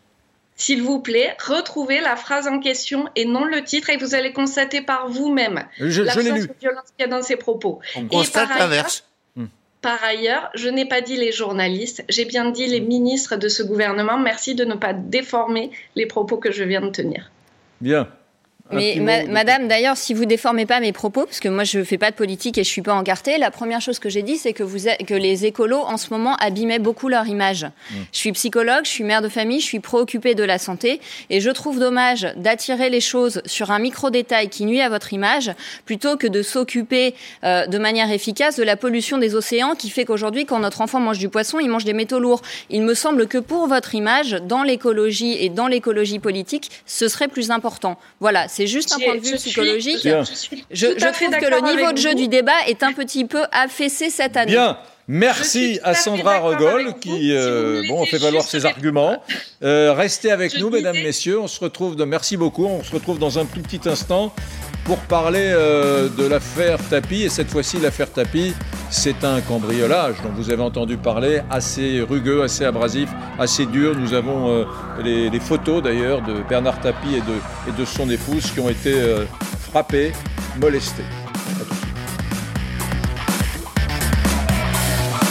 S'il 0.55 0.83
vous 0.83 0.99
plaît, 0.99 1.35
retrouvez 1.45 1.99
la 1.99 2.15
phrase 2.15 2.47
en 2.47 2.59
question 2.59 3.09
et 3.15 3.25
non 3.25 3.43
le 3.43 3.63
titre 3.63 3.89
et 3.89 3.97
vous 3.97 4.13
allez 4.15 4.33
constater 4.33 4.81
par 4.81 5.09
vous-même 5.09 5.63
l'absence 5.79 6.23
de 6.23 6.49
violence 6.61 6.85
qu'il 6.95 6.99
y 6.99 7.03
a 7.03 7.07
dans 7.07 7.23
ces 7.23 7.37
propos. 7.37 7.79
On 7.95 8.03
Et 8.03 8.07
constate 8.07 8.49
l'inverse. 8.57 9.03
Par 9.81 10.01
ailleurs, 10.01 10.49
je 10.55 10.69
n'ai 10.69 10.85
pas 10.85 11.01
dit 11.01 11.17
les 11.17 11.33
journalistes, 11.33 12.05
j'ai 12.07 12.23
bien 12.23 12.49
dit 12.51 12.67
les 12.67 12.79
ministres 12.79 13.35
de 13.35 13.49
ce 13.49 13.63
gouvernement. 13.63 14.17
Merci 14.17 14.55
de 14.55 14.63
ne 14.63 14.75
pas 14.75 14.93
déformer 14.93 15.71
les 15.95 16.05
propos 16.05 16.37
que 16.37 16.53
je 16.53 16.63
viens 16.63 16.79
de 16.79 16.89
tenir. 16.89 17.31
Bien. 17.81 18.07
Mais 18.71 19.25
madame, 19.27 19.67
d'ailleurs, 19.67 19.97
si 19.97 20.13
vous 20.13 20.25
déformez 20.25 20.65
pas 20.65 20.79
mes 20.79 20.93
propos, 20.93 21.25
parce 21.25 21.39
que 21.39 21.49
moi 21.49 21.63
je 21.63 21.83
fais 21.83 21.97
pas 21.97 22.11
de 22.11 22.15
politique 22.15 22.57
et 22.57 22.63
je 22.63 22.69
suis 22.69 22.81
pas 22.81 22.93
encartée, 22.93 23.37
la 23.37 23.51
première 23.51 23.81
chose 23.81 23.99
que 23.99 24.09
j'ai 24.09 24.21
dit, 24.21 24.37
c'est 24.37 24.53
que, 24.53 24.63
vous 24.63 24.77
que 25.05 25.13
les 25.13 25.45
écolos 25.45 25.81
en 25.81 25.97
ce 25.97 26.09
moment 26.11 26.35
abîmaient 26.37 26.79
beaucoup 26.79 27.09
leur 27.09 27.27
image. 27.27 27.63
Mm. 27.63 27.95
Je 28.11 28.17
suis 28.17 28.31
psychologue, 28.31 28.85
je 28.85 28.89
suis 28.89 29.03
mère 29.03 29.21
de 29.21 29.29
famille, 29.29 29.59
je 29.59 29.65
suis 29.65 29.79
préoccupée 29.79 30.33
de 30.33 30.43
la 30.43 30.57
santé 30.57 31.01
et 31.29 31.41
je 31.41 31.49
trouve 31.49 31.79
dommage 31.79 32.27
d'attirer 32.37 32.89
les 32.89 33.01
choses 33.01 33.41
sur 33.45 33.71
un 33.71 33.79
micro 33.79 34.09
détail 34.09 34.49
qui 34.49 34.65
nuit 34.65 34.81
à 34.81 34.89
votre 34.89 35.13
image, 35.13 35.51
plutôt 35.85 36.15
que 36.15 36.27
de 36.27 36.41
s'occuper 36.41 37.15
euh, 37.43 37.67
de 37.67 37.77
manière 37.77 38.11
efficace 38.11 38.55
de 38.55 38.63
la 38.63 38.77
pollution 38.77 39.17
des 39.17 39.35
océans, 39.35 39.75
qui 39.75 39.89
fait 39.89 40.05
qu'aujourd'hui, 40.05 40.45
quand 40.45 40.59
notre 40.59 40.81
enfant 40.81 40.99
mange 40.99 41.19
du 41.19 41.29
poisson, 41.29 41.59
il 41.59 41.69
mange 41.69 41.85
des 41.85 41.93
métaux 41.93 42.19
lourds. 42.19 42.41
Il 42.69 42.83
me 42.83 42.93
semble 42.93 43.27
que 43.27 43.37
pour 43.37 43.67
votre 43.67 43.93
image, 43.93 44.31
dans 44.47 44.63
l'écologie 44.63 45.37
et 45.39 45.49
dans 45.49 45.67
l'écologie 45.67 46.19
politique, 46.19 46.71
ce 46.85 47.07
serait 47.07 47.27
plus 47.27 47.51
important. 47.51 47.97
Voilà, 48.19 48.47
c'est 48.53 48.67
juste 48.67 48.93
un 48.93 48.99
point 48.99 49.15
de 49.15 49.21
vue 49.21 49.35
psychologique. 49.35 50.03
je, 50.03 50.85
trouve 50.85 51.37
que 51.39 51.45
le 51.49 51.75
niveau 51.75 51.91
de 51.91 51.97
jeu 51.97 52.13
du 52.13 52.27
débat 52.27 52.67
est 52.67 52.83
un 52.83 52.93
petit 52.93 53.25
peu 53.25 53.41
affaissé 53.51 54.11
cette 54.11 54.37
année. 54.37 54.51
Bien. 54.51 54.77
Merci 55.07 55.79
à 55.83 55.95
Sandra 55.95 56.39
Regol 56.39 56.93
qui 57.01 57.33
euh, 57.33 57.81
bon, 57.89 58.05
fait 58.05 58.19
valoir 58.19 58.43
ses 58.43 58.65
arguments. 58.65 59.21
Euh, 59.61 59.91
restez 59.91 60.31
avec 60.31 60.57
nous, 60.59 60.69
mesdames, 60.69 60.95
messieurs. 60.95 61.41
On 61.41 61.47
se 61.47 61.59
retrouve. 61.59 61.97
De... 61.97 62.05
Merci 62.05 62.37
beaucoup. 62.37 62.65
On 62.65 62.83
se 62.83 62.93
retrouve 62.93 63.19
dans 63.19 63.37
un 63.37 63.45
tout 63.45 63.61
petit 63.61 63.89
instant 63.89 64.33
pour 64.83 64.97
parler 64.97 65.51
euh, 65.53 66.09
de 66.09 66.25
l'affaire 66.25 66.77
Tapi. 66.89 67.23
Et 67.23 67.29
cette 67.29 67.49
fois-ci, 67.49 67.79
l'affaire 67.79 68.11
Tapi, 68.11 68.53
c'est 68.89 69.23
un 69.23 69.41
cambriolage 69.41 70.15
dont 70.23 70.31
vous 70.35 70.51
avez 70.51 70.61
entendu 70.61 70.97
parler, 70.97 71.41
assez 71.49 72.01
rugueux, 72.01 72.43
assez 72.43 72.65
abrasif, 72.65 73.09
assez 73.39 73.65
dur. 73.65 73.95
Nous 73.97 74.13
avons 74.13 74.65
les, 75.03 75.39
photos 75.39 75.81
d'ailleurs 75.81 76.21
de 76.21 76.35
Bernard 76.47 76.79
Tapi 76.79 77.15
et 77.15 77.21
de, 77.21 77.69
et 77.69 77.79
de 77.79 77.85
son 77.85 78.09
épouse 78.09 78.51
qui 78.51 78.59
ont 78.59 78.69
été 78.69 78.93
frappés, 79.71 80.11
molestés. 80.61 81.22